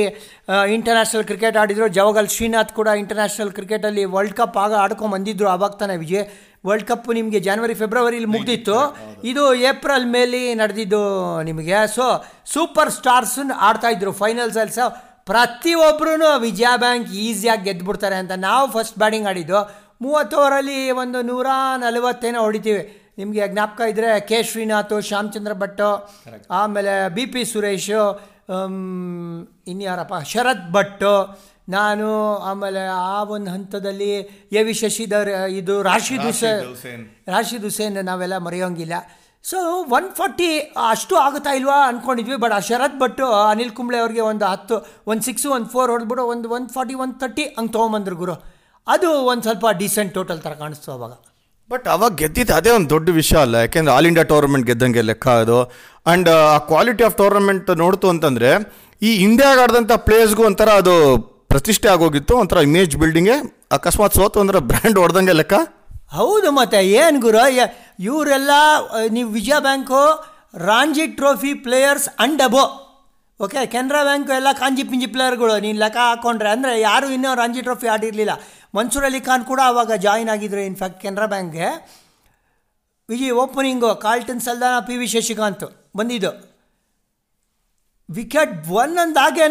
ಇಂಟರ್ನ್ಯಾಷನಲ್ 0.76 1.26
ಕ್ರಿಕೆಟ್ 1.30 1.58
ಆಡಿದರು. 1.58 1.88
ಜವಗಲ್ 1.98 2.28
ಶ್ರೀನಾಥ್ 2.36 2.74
ಕೂಡ 2.80 2.90
ಇಂಟರ್ನ್ಯಾಷನಲ್ 3.04 3.52
ಕ್ರಿಕೆಟಲ್ಲಿ 3.52 4.04
ವರ್ಲ್ಡ್ 4.16 4.36
ಕಪ್ 4.40 4.58
ಆಗ 4.58 4.74
ಆಡ್ಕೊಂಡು 4.74 5.14
ಬಂದಿದ್ರು 5.16 5.48
ಆವಾಗ 5.48 5.72
ತಾನೇ 5.72 5.96
ವಿಜಯ್. 6.04 6.26
ವರ್ಲ್ಡ್ 6.68 6.88
ಕಪ್ 6.88 7.08
ನಿಮಗೆ 7.14 7.40
ಜನವರಿ 7.40 7.74
ಫೆಬ್ರವರಿಲಿ 7.74 8.30
ಮುಗ್ದಿತ್ತು. 8.36 8.78
ಇದು 9.24 9.44
ಏಪ್ರಿಲ್ 9.70 10.06
ಮೇಲಿ 10.06 10.44
ನಡೆದಿದ್ದು 10.62 11.02
ನಿಮಗೆ. 11.50 11.80
ಸೊ 11.96 12.06
ಸೂಪರ್ 12.54 12.92
ಸ್ಟಾರ್ಸ್ 12.92 13.40
ಆಡ್ತಾ 13.70 13.88
ಇದ್ರು. 13.88 14.12
ಫೈನಲ್ಸಲ್ಲಿ 14.12 14.76
ಸಹ 14.80 14.88
ಪ್ರತಿಯೊಬ್ಬರೂ 15.32 16.30
ವಿಜಯ 16.40 16.72
ಬ್ಯಾಂಕ್ 16.78 17.10
ಈಸಿಯಾಗಿ 17.28 17.64
ಗೆದ್ದುಬಿಡ್ತಾರೆ 17.64 18.16
ಅಂತ. 18.16 18.32
ನಾವು 18.38 18.66
ಫಸ್ಟ್ 18.72 19.00
ಬ್ಯಾಟಿಂಗ್ 19.00 19.28
ಆಡಿದ್ದು. 19.28 19.60
ಮೂವತ್ತು 20.02 20.38
ಓವರಲ್ಲಿ 20.38 20.92
ಒಂದು 20.92 21.20
ನೂರ 21.22 21.48
ನಲವತ್ತೇನೋ 21.78 22.40
ಹೊಡಿತೀವಿ. 22.42 23.05
ನಿಮಗೆ 23.18 23.48
ಜ್ಞಾಪಕ 23.48 23.82
ಇದ್ದರೆ 23.82 24.10
ಕೆ. 24.30 24.44
ಶ್ರೀನಾಥ್ 24.44 24.96
ಶ್ಯಾಮಚಂದ್ರ 25.02 25.54
ಭಟ್ 25.54 25.82
ಆಮೇಲೆ 26.52 26.94
ಬಿ. 27.16 27.26
ಪಿ. 27.26 27.46
ಸುರೇಶ್ 27.46 27.90
ಇನ್ಯಾರಪ್ಪ? 29.68 30.16
ಶರತ್ 30.24 30.72
ಭಟ್. 30.72 31.04
ನಾನು 31.70 32.08
ಆಮೇಲೆ 32.38 32.82
ಆ 32.88 33.24
ಒಂದು 33.24 33.52
ಹಂತದಲ್ಲಿ 33.52 34.10
ಎ. 34.52 34.64
ವಿ. 34.64 34.74
ಶಶಿಧರ್ 34.74 35.30
ಇದು 35.60 35.76
ರಾಶಿದ್ 35.84 36.26
ಹುಸೇನ್. 36.26 37.06
ರಾಶಿದ್ 37.28 37.64
ಹುಸೇನ್ 37.64 38.06
ನಾವೆಲ್ಲ 38.06 38.38
ಮರೆಯೋಂಗಿಲ್ಲ. 38.38 38.94
ಸೊ 39.44 39.58
ಒನ್ 39.98 40.08
ಫಾರ್ಟಿ 40.16 40.48
ಅಷ್ಟು 40.90 41.16
ಆಗುತ್ತಾ 41.16 41.52
ಇಲ್ವಾ 41.52 41.88
ಅಂದ್ಕೊಂಡಿದ್ವಿ 41.88 42.36
ಬಟ್ 42.36 42.54
ಆ 42.54 42.60
ಶರತ್ 42.60 43.00
ಭಟ್ 43.00 43.22
ಅನಿಲ್ 43.50 43.72
ಕುಂಬ್ಳೆ 43.72 43.98
ಅವ್ರಿಗೆ 43.98 44.22
ಒಂದು 44.22 44.46
ಹತ್ತು 44.46 44.76
ಒಂದು 45.08 45.22
ಸಿಕ್ಸು 45.22 45.52
ಒಂದು 45.52 45.66
ಫೋರ್ 45.66 45.92
ಹೊಡೆದ್ಬಿಟ್ಟು 45.92 46.26
ಒಂದು 46.28 46.50
ಒನ್ 46.50 46.66
ಫಾರ್ಟಿ 46.70 46.94
ಒನ್ 46.94 47.14
ತರ್ಟಿ 47.20 47.44
ಹಂಗೆ 47.44 47.72
ತೊಗೊಂಬಂದ್ರು 47.72 48.16
ಗುರು. 48.16 48.36
ಅದು 48.88 49.10
ಒಂದು 49.32 49.44
ಸ್ವಲ್ಪ 49.44 49.66
ಡೀಸೆಂಟ್ 49.78 50.14
ಟೋಟಲ್ 50.14 50.42
ಥರ 50.42 50.54
ಕಾಣಿಸ್ತು 50.54 50.92
ಅವಾಗ. 50.92 51.14
ಬಟ್ 51.70 51.86
ಅವಾಗ 51.94 52.12
ಗೆದ್ದಿದ್ದು 52.22 52.54
ಅದೇ 52.58 52.72
ಒಂದು 52.78 52.90
ದೊಡ್ಡ 52.94 53.08
ವಿಷಯ 53.20 53.38
ಅಲ್ಲ. 53.46 53.56
ಯಾಕೆಂದ್ರೆ 53.66 53.92
ಆಲ್ 53.96 54.08
ಇಂಡಿಯಾ 54.10 54.26
ಟೂರ್ನಮೆಂಟ್ 54.32 54.66
ಗೆದ್ದಂಗೆ 54.70 55.04
ಲೆಕ್ಕ 55.10 55.28
ಅದು. 55.44 55.60
ಆ್ಯಂಡ್ 56.10 56.30
ಆ 56.54 56.58
ಕ್ವಾಲಿಟಿ 56.72 57.04
ಆಫ್ 57.08 57.16
ಟೂರ್ನಮೆಂಟ್ 57.22 57.70
ನೋಡ್ತು 57.84 58.08
ಅಂತಂದರೆ, 58.14 58.52
ಈ 59.02 59.12
ಇಂಡಿಯಾಗೆ 59.28 59.62
ಆಡಿದಂಥ 59.64 59.94
ಪ್ಲೇಯರ್ಸ್ಗೂ 60.08 60.44
ಒಂಥರ 60.50 60.70
ಅದು 60.82 60.96
ಪ್ರತಿಷ್ಠೆ 61.54 61.90
ಆಗೋಗಿತ್ತು. 61.96 62.34
ಒಂಥರ 62.44 62.62
ಇಮೇಜ್ 62.68 62.96
ಬಿಲ್ಡಿಂಗೇ 63.02 63.38
ಅಕಸ್ಮಾತ್ 63.78 64.18
ಸೋತು 64.20 64.40
ಅಂದ್ರೆ 64.44 64.62
ಬ್ರ್ಯಾಂಡ್ 64.72 65.00
ಹೊಡೆದಂಗೆ 65.04 65.36
ಲೆಕ್ಕ? 65.42 65.54
ಹೌದು 66.18 66.50
ಮತ್ತೆ, 66.60 66.80
ಏನು 67.02 67.20
ಗುರು? 67.26 67.44
ಇವರೆಲ್ಲ 68.08 68.52
ನೀವು 69.18 69.30
Vijaya 69.38 69.60
bank, 69.68 70.02
Ranji 70.70 71.06
trophy 71.20 71.54
players 71.68 72.10
and 72.26 72.44
above 72.48 72.66
okay 73.40 73.62
Canara 73.72 74.02
bank 74.08 74.32
ಎಲ್ಲ 74.40 74.50
ಕಾಂಜಿ 74.60 74.84
ಪಿಂಜಿ 74.90 75.08
ಪ್ಲೇಯರ್ಗಳು 75.14 75.56
ನೀನು 75.64 75.78
ಲೆಕ್ಕ 75.82 75.98
ಹಾಕೊಂಡ್ರೆ 76.10 76.50
ಅಂದರೆ 76.56 76.74
ಯಾರು 76.82 77.08
ಇನ್ನೂ 77.16 77.32
ರಾಂಜಿ 77.40 77.62
ಟ್ರೋಫಿ 77.66 77.88
ಆಡಿರಲಿಲ್ಲ. 77.94 78.34
ಮನ್ಸೂರ್ 78.76 79.06
ಅಲಿ 79.10 79.22
ಖಾನ್ 79.28 79.46
ಕೂಡ 79.52 79.60
ಆವಾಗ 79.70 79.94
ಜಾಯಿನ್ 80.06 80.30
ಆಗಿದ್ರು 80.34 80.62
ಇನ್ಫ್ಯಾಕ್ಟ್ 80.72 81.00
ಕೆನರಾ 81.04 81.28
ಬ್ಯಾಂಕ್ಗೆ 81.34 81.70
Viji 83.10 83.30
opening 83.44 83.90
Colton 84.06 84.44
Saldanha 84.46 84.76
P 84.88 84.96
V 85.00 85.08
Shashikanth 85.16 85.66
ಬಂದಿದ್ದು. 86.00 86.32
ವಿಕೆಟ್ 88.10 88.54
ಒನ್ 88.82 88.96
ಅಂದಾಗೇ 89.04 89.46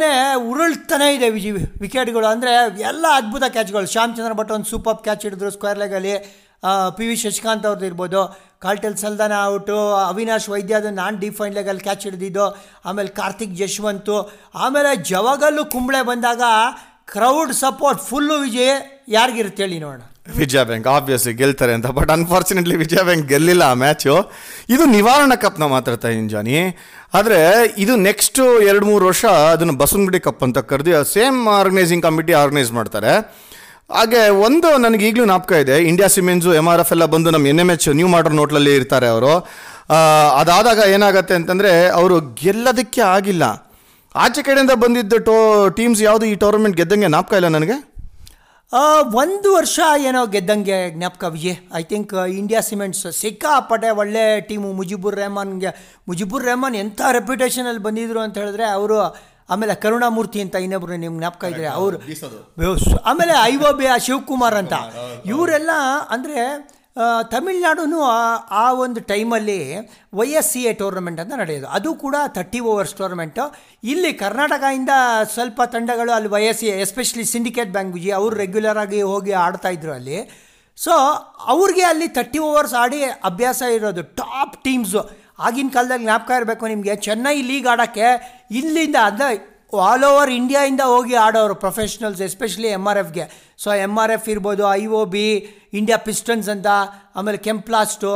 ಉರುಳ್ತಾನೆ 0.51 1.07
ಇದೆ 1.17 1.29
ವಿಜಿ 1.37 1.51
ವಿಕೆಟ್ಗಳು 1.85 2.27
ಅಂದರೆ 2.35 2.53
ಎಲ್ಲ 2.91 3.05
ಅದ್ಭುತ 3.19 3.45
ಕ್ಯಾಚ್ಗಳು 3.57 3.89
ಶ್ಯಾಮಚಂದ್ರ 3.95 4.35
ಭಟ್ 4.41 4.53
ಒಂದು 4.57 4.69
ಸೂಪರ್ 4.73 5.01
ಕ್ಯಾಚ್ 5.07 5.25
ಹಿಡಿದ್ರು 5.27 5.51
ಸ್ಕ್ವೇರ್ 5.57 5.81
ಲೆಗಲ್ಲಿ 5.83 6.15
ಪಿ 6.97 7.07
ವಿ 7.09 7.17
ಶಶಿಕಾಂತ್ 7.23 7.65
ಅವ್ರದ್ದು 7.69 7.87
ಇರ್ಬೋದು. 7.91 8.21
ಕಾಲ್ಟೆಲ್ 8.65 8.97
ಸಲ್ದಾನ 9.03 9.35
ಔಟು 9.55 9.79
ಅವಿನಾಶ್ 10.11 10.47
ವೈದ್ಯ 10.53 10.79
ಅದು 10.81 10.91
ನಾನ್ 11.01 11.17
ಡಿಫೈನ್ 11.25 11.55
ಲೆಗಲ್ 11.59 11.81
ಕ್ಯಾಚ್ 11.87 12.05
ಹಿಡಿದಿದ್ದು. 12.09 12.47
ಆಮೇಲೆ 12.89 13.11
ಕಾರ್ತಿಕ್ 13.19 13.57
ಯಶವಂತು 13.63 14.17
ಆಮೇಲೆ 14.65 14.91
ಜವಾಗಲ್ಲೂ 15.11 15.65
ಕುಂಬಳೆ 15.75 16.01
ಬಂದಾಗ 16.11 16.43
ಕ್ರೌಡ್ 17.13 17.53
ಸಪೋರ್ಟ್ 17.63 18.01
ಫುಲ್ಲು 18.09 18.37
ವಿಜಯ, 18.45 18.71
ಯಾರಿಗಿರುತ್ತೆ 19.17 19.63
ಹೇಳಿ 19.65 19.79
ನೋಡೋಣ. 19.85 20.03
ವಿಜಯ 20.39 20.61
ಬ್ಯಾಂಕ್ 20.69 20.87
ಆಬ್ವಿಯಸ್ಲಿ 20.95 21.33
ಗೆಲ್ತಾರೆ 21.41 21.73
ಅಂತ 21.77 21.89
ಬಟ್ 21.97 22.11
ಅನ್ಫಾರ್ಚುನೇಟ್ಲಿ 22.15 22.77
ವಿಜಯ 22.83 23.01
ಬ್ಯಾಂಕ್ 23.09 23.27
ಗೆಲ್ಲಿಲ್ಲ 23.33 23.65
ಆ 23.73 23.75
ಮ್ಯಾಚು 23.83 24.15
ಇದು 24.75 24.85
ನಿವಾರಣಾ 24.95 25.37
ಕಪ್ನ 25.43 25.65
ಮಾತಾಡ್ತಾ 25.75 26.09
ಇದ್ದೀನಿ 26.13 26.31
ಜಾನಿ 26.35 26.57
ಆದರೆ 27.19 27.41
ಇದು 27.85 27.95
ನೆಕ್ಸ್ಟ್ 28.09 28.41
ಎರಡು 28.69 28.87
ಮೂರು 28.91 29.05
ವರ್ಷ 29.11 29.25
ಅದನ್ನು 29.55 29.75
ಬಸವನಗುಡಿ 29.83 30.21
ಕಪ್ 30.27 30.45
ಅಂತ 30.47 30.61
ಕರೆದು 30.71 30.93
ಸೇಮ್ 31.17 31.41
ಆರ್ಗನೈಸಿಂಗ್ 31.61 32.05
ಕಮಿಟಿ 32.07 32.35
ಆರ್ಗನೈಸ್ 32.43 32.73
ಮಾಡ್ತಾರೆ. 32.79 33.13
ಹಾಗೆ 33.97 34.23
ಒಂದು 34.47 34.69
ನನಗೆ 34.85 35.05
ಈಗಲೂ 35.09 35.27
ನಾಪಕ 35.33 35.53
ಇದೆ 35.65 35.77
India 35.91 36.09
cements 36.17 36.53
M 36.61 36.69
R 36.73 36.83
F 36.85 36.93
ಎಲ್ಲ 36.97 37.07
ಬಂದು 37.15 37.31
ನಮ್ಮ 37.35 37.51
ಎನ್ 37.53 37.61
ಎಂ 37.65 37.71
ಎಚ್ 37.75 37.89
ನ್ಯೂ 37.99 38.09
ಮಾಡರ್ 38.15 38.35
ನೋಟ್ಲಲ್ಲಿ 38.41 38.73
ಇರ್ತಾರೆ 38.81 39.09
ಅವರು. 39.15 39.35
ಅದಾದಾಗ 40.41 40.81
ಏನಾಗುತ್ತೆ 40.95 41.35
ಅಂತಂದರೆ, 41.41 41.73
ಅವರು 41.99 42.17
ಗೆಲ್ಲೋದಕ್ಕೆ 42.43 43.03
ಆಗಿಲ್ಲ. 43.17 43.45
ಆಚೆ 44.15 44.43
ಕಡೆಯಿಂದ 44.43 44.71
ಬಂದಿದ್ದ 44.75 45.13
ಟೋ 45.25 45.37
ಟೀಮ್ಸ್ 45.69 46.03
ಯಾವುದು 46.03 46.25
ಈ 46.25 46.35
ಟೂರ್ನಮೆಂಟ್ 46.35 46.77
ಗೆದ್ದಂಗೆ 46.77 47.09
ಜ್ಞಾಪಕ 47.09 47.33
ಇಲ್ಲ 47.33 47.49
ನನಗೆ? 47.49 47.77
ಆ, 48.73 48.81
ಒಂದು 49.15 49.55
ವರ್ಷ 49.55 49.79
ಏನೋ 49.99 50.27
ಗೆದ್ದಂಗೆ 50.27 50.91
ಜ್ಞಾಪಕ 50.91 51.25
Vijay. 51.25 51.57
I 51.75 51.83
think 51.83 52.15
India 52.33 52.61
cements 52.61 53.13
ಸಿಕ್ಕಾಪಟ್ಟೆ 53.21 53.91
ಒಳ್ಳೆ 53.91 54.41
ಟೀಮು 54.41 54.73
ಮುಜಿಬುರ್ 54.73 55.17
ರೆಹಮಾನ್ಗೆ 55.17 55.71
ಮುಜಿಬುರ್ 56.09 56.45
ರೆಹಮಾನ್ 56.45 56.77
ಎಂಥ 56.77 57.01
ರೆಪ್ಯುಟೇಷನಲ್ಲಿ 57.13 57.83
ಬಂದಿದ್ರು 57.83 58.21
ಅಂತ 58.21 58.39
ಹೇಳಿದ್ರೆ 58.39 58.65
ಅವರು 58.71 58.97
ಆಮೇಲೆ 59.51 59.75
ಕರುಣಾಮೂರ್ತಿ 59.75 60.41
ಅಂತ 60.41 60.55
ಇನ್ನೊಬ್ರು 60.57 60.97
ನಿಮ್ಗೆ 60.97 61.19
ಜ್ಞಾಪಕ 61.19 61.45
ಇದ್ರೆ 61.45 61.67
ಅವರು. 61.67 61.97
ಆಮೇಲೆ 63.05 63.33
ಐ 63.43 63.57
ಓ 63.57 63.73
ಬಿ 63.73 63.87
ಶಿವಕುಮಾರ್ 63.99 64.55
ಅಂತ 64.55 64.75
ಇವರೆಲ್ಲ 65.27 65.73
ಅಂದರೆ 66.11 66.37
ತಮಿಳ್ನಾಡುನು 67.23 68.03
ಆ- 68.51 68.73
ಒಂದು 68.73 69.01
ಟೈಮಲ್ಲಿ 69.01 69.77
Y 70.15 70.31
S 70.31 70.53
C 70.53 70.63
A 70.63 70.73
tournament 70.73 71.21
ಅಂತ 71.21 71.33
ನಡೆಯೋದು. 71.33 71.67
ಅದು 71.67 71.95
ಕೂಡ 71.95 72.17
ತರ್ಟಿ 72.29 72.61
ಓವರ್ಸ್ 72.61 72.95
ಟೂರ್ನಮೆಂಟು 72.95 73.55
ಇಲ್ಲಿ 73.85 74.13
ಕರ್ನಾಟಕದಿಂದ 74.13 74.91
ಸ್ವಲ್ಪ 75.35 75.63
ತಂಡಗಳು 75.63 76.13
ಅಲ್ಲಿ 76.13 76.29
Y 76.29 76.45
S 76.45 76.59
C 76.59 76.67
especially 76.67 77.25
Syndicate 77.25 77.71
bank 77.71 77.95
Viji 77.95 78.11
ಅವರು 78.11 78.37
ರೆಗ್ಯುಲರ್ 78.37 78.79
ಆಗಿ 78.79 79.03
ಹೋಗಿ 79.03 79.33
ಆಡ್ತಾ 79.33 79.69
ಇದ್ರು 79.69 79.93
ಅಲ್ಲಿ. 79.93 80.19
ಸೊ 80.77 80.91
ಅವ್ರಿಗೆ 81.47 81.83
ಅಲ್ಲಿ 81.83 82.09
ತರ್ಟಿ 82.09 82.39
ಓವರ್ಸ್ 82.39 82.75
ಆಡಿ 82.75 83.05
ಅಭ್ಯಾಸ 83.05 83.63
ಇರೋದು 83.75 84.03
ಟಾಪ್ 84.03 84.65
ಟೀಮ್ಸು 84.65 85.03
ಆಗಿನ 85.39 85.69
ಕಾಲದಲ್ಲಿ 85.69 86.05
ಜ್ಞಾಪಕ 86.05 86.31
ಇರಬೇಕು 86.37 86.67
ನಿಮಗೆ, 86.67 86.97
ಚೆನ್ನೈ 86.97 87.43
ಲೀಗ್ 87.43 87.67
ಆಡೋಕ್ಕೆ 87.67 88.07
ಇಲ್ಲಿಂದ 88.51 88.97
ಅಂದರೆ 89.03 89.54
ಆಲ್ 89.89 90.05
ಓವರ್ 90.11 90.31
ಇಂಡಿಯಾಯಿಂದ 90.39 90.85
ಹೋಗಿ 90.93 91.15
ಆಡೋರು 91.27 91.57
ಪ್ರೊಫೆಷ್ನಲ್ಸ್ 91.65 92.23
ಎಸ್ಪೆಷಲಿ 92.29 92.71
ಎಂ 92.79 92.87
ಆರ್ 92.93 93.01
ಎಫ್ಗೆ 93.03 93.27
ಸೊ 93.65 93.71
ಎಂ 93.87 93.95
ಆರ್ 94.05 94.15
ಎಫ್ 94.17 94.29
ಇರ್ಬೋದು 94.35 94.65
I 94.79 94.83
O 95.01 95.03
B 95.17 95.27
India 95.81 95.99
pistons 96.09 96.49
ಅಂತ 96.55 96.71
ಆಮೇಲೆ 97.19 97.41
ಕೆಂಪ್ಲಾಸ್ಟು 97.49 98.13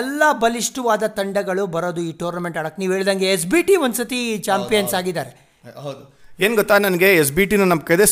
ಎಲ್ಲ 0.00 0.22
ಬಲಿಷ್ಠವಾದ 0.42 1.04
ತಂಡಗಳು 1.16 1.64
ಬರೋದು 1.76 2.02
ಈ 2.08 2.12
ಟೂರ್ನಮೆಂಟ್ 2.20 2.58
ಆಡೋಕ್ಕೆ. 2.58 2.80
ನೀವು 2.82 2.92
ಹೇಳ್ದಂಗೆ 2.96 3.26
ಎಸ್ 3.36 3.46
ಬಿ 3.54 3.60
ಟಿ 3.68 3.74
ಒಂದ್ಸತಿ 3.86 4.20
ಚಾಂಪಿಯನ್ಸ್ 4.46 4.94
ಆಗಿದ್ದಾರೆ. 5.00 5.32
ಹೌದು. 5.86 6.02
ಏನು 6.44 6.54
ಗೊತ್ತಾ 6.60 6.76
ನನಗೆ 6.84 7.08
ಎಸ್ 7.20 7.32
ಬಿ 7.36 7.44
ಟಿನ 7.50 7.66
ನಮ್ಮ 7.72 7.82
ಕೈದೆ 7.88 8.06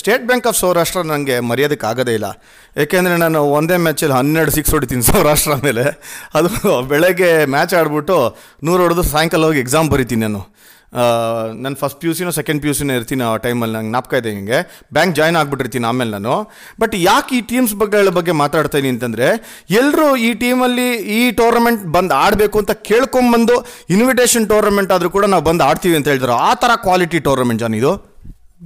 ಸ್ಟೇಟ್ 0.00 0.24
ಬ್ಯಾಂಕ್ 0.28 0.46
ಆಫ್ 0.50 0.56
ಸೌರಾಷ್ಟ್ರ 0.60 1.02
ನನಗೆ 1.10 1.36
ಮರ್ಯಾದಕ್ಕೆ 1.50 1.86
ಆಗೋದೇ 1.90 2.14
ಇಲ್ಲ. 2.18 2.28
ಏಕೆಂದರೆ 2.82 3.16
ನಾನು 3.24 3.40
ಒಂದೇ 3.58 3.76
ಮ್ಯಾಚಲ್ಲಿ 3.84 4.16
ಹನ್ನೆರಡು 4.18 4.52
ಸಿಕ್ಸ್ 4.56 4.72
ಹೊಡಿತೀನಿ 4.74 5.04
ಸೌರಾಷ್ಟ್ರ 5.10 5.56
ಮೇಲೆ. 5.66 5.84
ಅದು 6.38 6.48
ಬೆಳಗ್ಗೆ 6.92 7.30
ಮ್ಯಾಚ್ 7.54 7.74
ಆಡಿಬಿಟ್ಟು 7.80 8.18
ನೂರು 8.68 8.80
ಹೊಡೆದು 8.84 9.04
ಸಾಯಂಕಾಲ 9.12 9.44
ಹೋಗಿ 9.50 9.60
ಎಕ್ಸಾಮ್ 9.64 9.88
ಬರಿತೀನಿ 9.94 10.22
ನಾನು. 10.26 10.42
ನಾನು 11.58 11.76
ಫಸ್ಟ್ 11.76 12.00
ಪಿ 12.00 12.06
ಯು 12.06 12.14
ಸಿನೋ 12.14 12.30
ಸೆಕೆಂಡ್ 12.30 12.62
ಪಿ 12.62 12.68
ಯು 12.68 12.74
ಸಿನೋ 12.74 12.94
ಇರ್ತೀನಿ 12.94 13.24
ಆ 13.24 13.36
ಟೈಮಲ್ಲಿ 13.36 13.74
ನಂಗೆ 13.74 13.90
ಜ್ಞಾಪಕ 13.90 14.14
ಇದೆ 14.14 14.30
ಹಿಂಗೆ. 14.30 14.58
ಬ್ಯಾಂಕ್ 14.92 15.14
ಜಾಯ್ನ್ 15.16 15.36
ಆಗಿಬಿಟ್ಟಿರ್ತೀನಿ 15.36 15.86
ಆಮೇಲೆ 15.86 16.10
ನಾನು. 16.10 16.34
ಬಟ್ 16.80 16.94
ಯಾಕೆ 17.00 17.34
ಈ 17.36 17.40
ಟೀಮ್ಸ್ 17.50 17.74
ಬಗ್ಗೆ 17.74 18.10
ಬಗ್ಗೆ 18.10 18.32
ಮಾತಾಡ್ತೀನಿ 18.32 18.88
ಅಂತಂದರೆ 18.88 19.28
ಎಲ್ಲರೂ 19.70 20.16
ಈ 20.18 20.34
ಟೀಮಲ್ಲಿ 20.34 20.88
ಈ 21.18 21.30
ಟೂರ್ನಮೆಂಟ್ 21.32 21.84
ಬಂದು 21.92 22.14
ಆಡಬೇಕು 22.14 22.58
ಅಂತ 22.58 22.70
ಕೇಳ್ಕೊಂಬಂದು 22.82 23.56
ಇನ್ವಿಟೇಷನ್ 23.90 24.48
ಟೂರ್ನಮೆಂಟ್ 24.48 24.92
ಆದರೂ 24.92 25.10
ಕೂಡ 25.10 25.24
ನಾವು 25.26 25.44
ಬಂದು 25.44 25.64
ಆಡ್ತೀವಿ 25.64 25.96
ಅಂತ 25.96 26.08
ಹೇಳಿದ್ರು 26.08 26.36
ಆ 26.42 26.54
ಥರ 26.54 26.70
ಕ್ವಾಲಿಟಿ 26.82 27.18
ಟೂರ್ನಮೆಂಟ್ 27.20 27.60
ಜಾನ್ 27.60 27.74
ಇದು? 27.74 27.92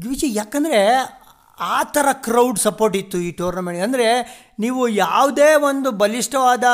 ವಿಜಿ 0.05 0.35
ಯಾಕಂದರೆ 0.35 0.81
ಆ 1.61 1.83
ಥರ 1.95 2.07
ಕ್ರೌಡ್ 2.25 2.59
ಸಪೋರ್ಟ್ 2.59 2.97
ಇತ್ತು 2.97 3.19
ಈ 3.19 3.31
ಟೂರ್ನಮೆಂಟ್ 3.33 3.83
ಅಂದರೆ 3.83 4.07
ನೀವು 4.59 4.89
ಯಾವುದೇ 4.97 5.55
ಒಂದು 5.65 5.91
ಬಲಿಷ್ಠವಾದ 5.91 6.67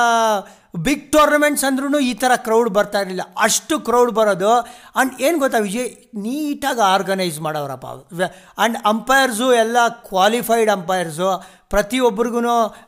ಬಿಗ್ 0.86 1.12
ಟೂರ್ನಮೆಂಟ್ಸ್ 1.12 1.64
ಅಂದ್ರೂ 1.64 1.98
ಈ 1.98 2.14
ಥರ 2.14 2.32
ಕ್ರೌಡ್ 2.36 2.68
ಬರ್ತಾ 2.68 2.98
ಇರಲಿಲ್ಲ. 3.00 3.24
ಅಷ್ಟು 3.46 3.74
ಕ್ರೌಡ್ 3.80 4.12
ಬರೋದು. 4.12 4.50
ಆ್ಯಂಡ್ 4.56 5.20
ಏನು 5.26 5.38
ಗೊತ್ತಾ 5.38 5.58
ವಿಜಯ್? 5.58 5.88
ನೀಟಾಗಿ 6.24 6.80
ಆರ್ಗನೈಸ್ 6.94 7.38
ಮಾಡೋರಪ್ಪ. 7.40 7.86
ಆ್ಯಂಡ್ 7.86 8.76
ಅಂಪೈರ್ಸು 8.92 9.54
ಎಲ್ಲ 9.54 9.76
ಕ್ವಾಲಿಫೈಡ್ 9.88 10.70
ಅಂಪೈರ್ಸು 10.70 11.30
ಪ್ರತಿಯೊಬ್ಬರಿಗೂ 11.70 12.40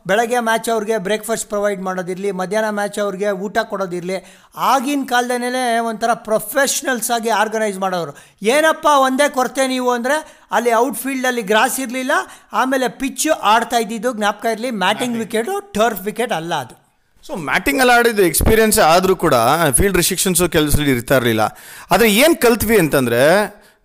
ಬೆಳಗ್ಗೆ 0.06 0.40
ಮ್ಯಾಚ್ 0.40 0.68
ಅವ್ರಿಗೆ 0.74 0.98
ಬ್ರೇಕ್ಫಾಸ್ಟ್ 0.98 1.48
ಪ್ರೊವೈಡ್ 1.48 1.80
ಮಾಡೋದಿರಲಿ 1.82 2.30
ಮಧ್ಯಾಹ್ನ 2.40 2.70
ಮ್ಯಾಚ್ 2.78 2.98
ಅವ್ರಿಗೆ 2.98 3.30
ಊಟ 3.30 3.58
ಕೊಡೋದಿರಲಿ. 3.58 4.18
ಆಗಿನ 4.56 5.04
ಕಾಲದಲ್ಲೇ 5.04 5.78
ಒಂಥರ 5.78 6.14
ಪ್ರೊಫೆಷ್ನಲ್ಸ್ 6.14 7.10
ಆಗಿ 7.10 7.28
ಆರ್ಗನೈಸ್ 7.28 7.78
ಮಾಡೋರು. 7.78 8.14
ಏನಪ್ಪ 8.42 8.86
ಒಂದೇ 9.06 9.28
ಕೊರತೆ 9.28 9.66
ನೀವು 9.66 9.90
ಅಂದರೆ 9.90 10.46
ಅಲ್ಲಿ 10.52 10.74
ಔಟ್ಫೀಲ್ಡಲ್ಲಿ 10.74 11.42
ಗ್ರಾಸ್ 11.42 11.80
ಇರಲಿಲ್ಲ 11.80 12.12
ಆಮೇಲೆ 12.52 12.88
ಪಿಚ್ಚು 12.88 13.32
ಆಡ್ತಾ 13.54 13.76
ಇದ್ದಿದ್ದು 13.76 14.12
ಜ್ಞಾಪಕ 14.12 14.46
ಇರಲಿ 14.56 14.70
ಮ್ಯಾಟಿಂಗ್ 14.84 15.18
ವಿಕೆಟು 15.18 15.72
ಟರ್ಫ್ 15.72 16.02
ವಿಕೆಟ್ 16.02 16.32
ಅಲ್ಲ 16.32 16.54
ಅದು. 16.54 16.79
ಸೊ 17.26 17.32
ಮ್ಯಾಟಿಂಗಲ್ಲಿ 17.48 17.92
ಆಡಿದ್ದು 17.96 18.22
ಎಕ್ಸ್ಪೀರಿಯನ್ಸ್ 18.30 18.78
ಆದರೂ 18.92 19.14
ಕೂಡ 19.24 19.34
ಫೀಲ್ಡ್ 19.78 19.98
ರಿಸ್ಟ್ರಿಕ್ಷನ್ಸು 20.00 20.46
ಕೆಲಸದಲ್ಲಿ 20.54 20.92
ಇರ್ತಾ 20.96 21.16
ಇರಲಿಲ್ಲ. 21.20 21.44
ಆದರೆ 21.92 22.08
ಏನು 22.22 22.36
ಕಲ್ತ್ವಿ 22.44 22.78
ಅಂತಂದರೆ 22.84 23.20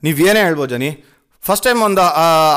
ನೀವೇನೇ 0.03 0.41
ಹೇಳ್ಬೋದು 0.47 0.71
ಜನಿ 0.75 0.89
ಫಸ್ಟ್ 1.43 1.65
ಟೈಮ್ 1.65 1.81
ಒಂದು, 1.87 2.03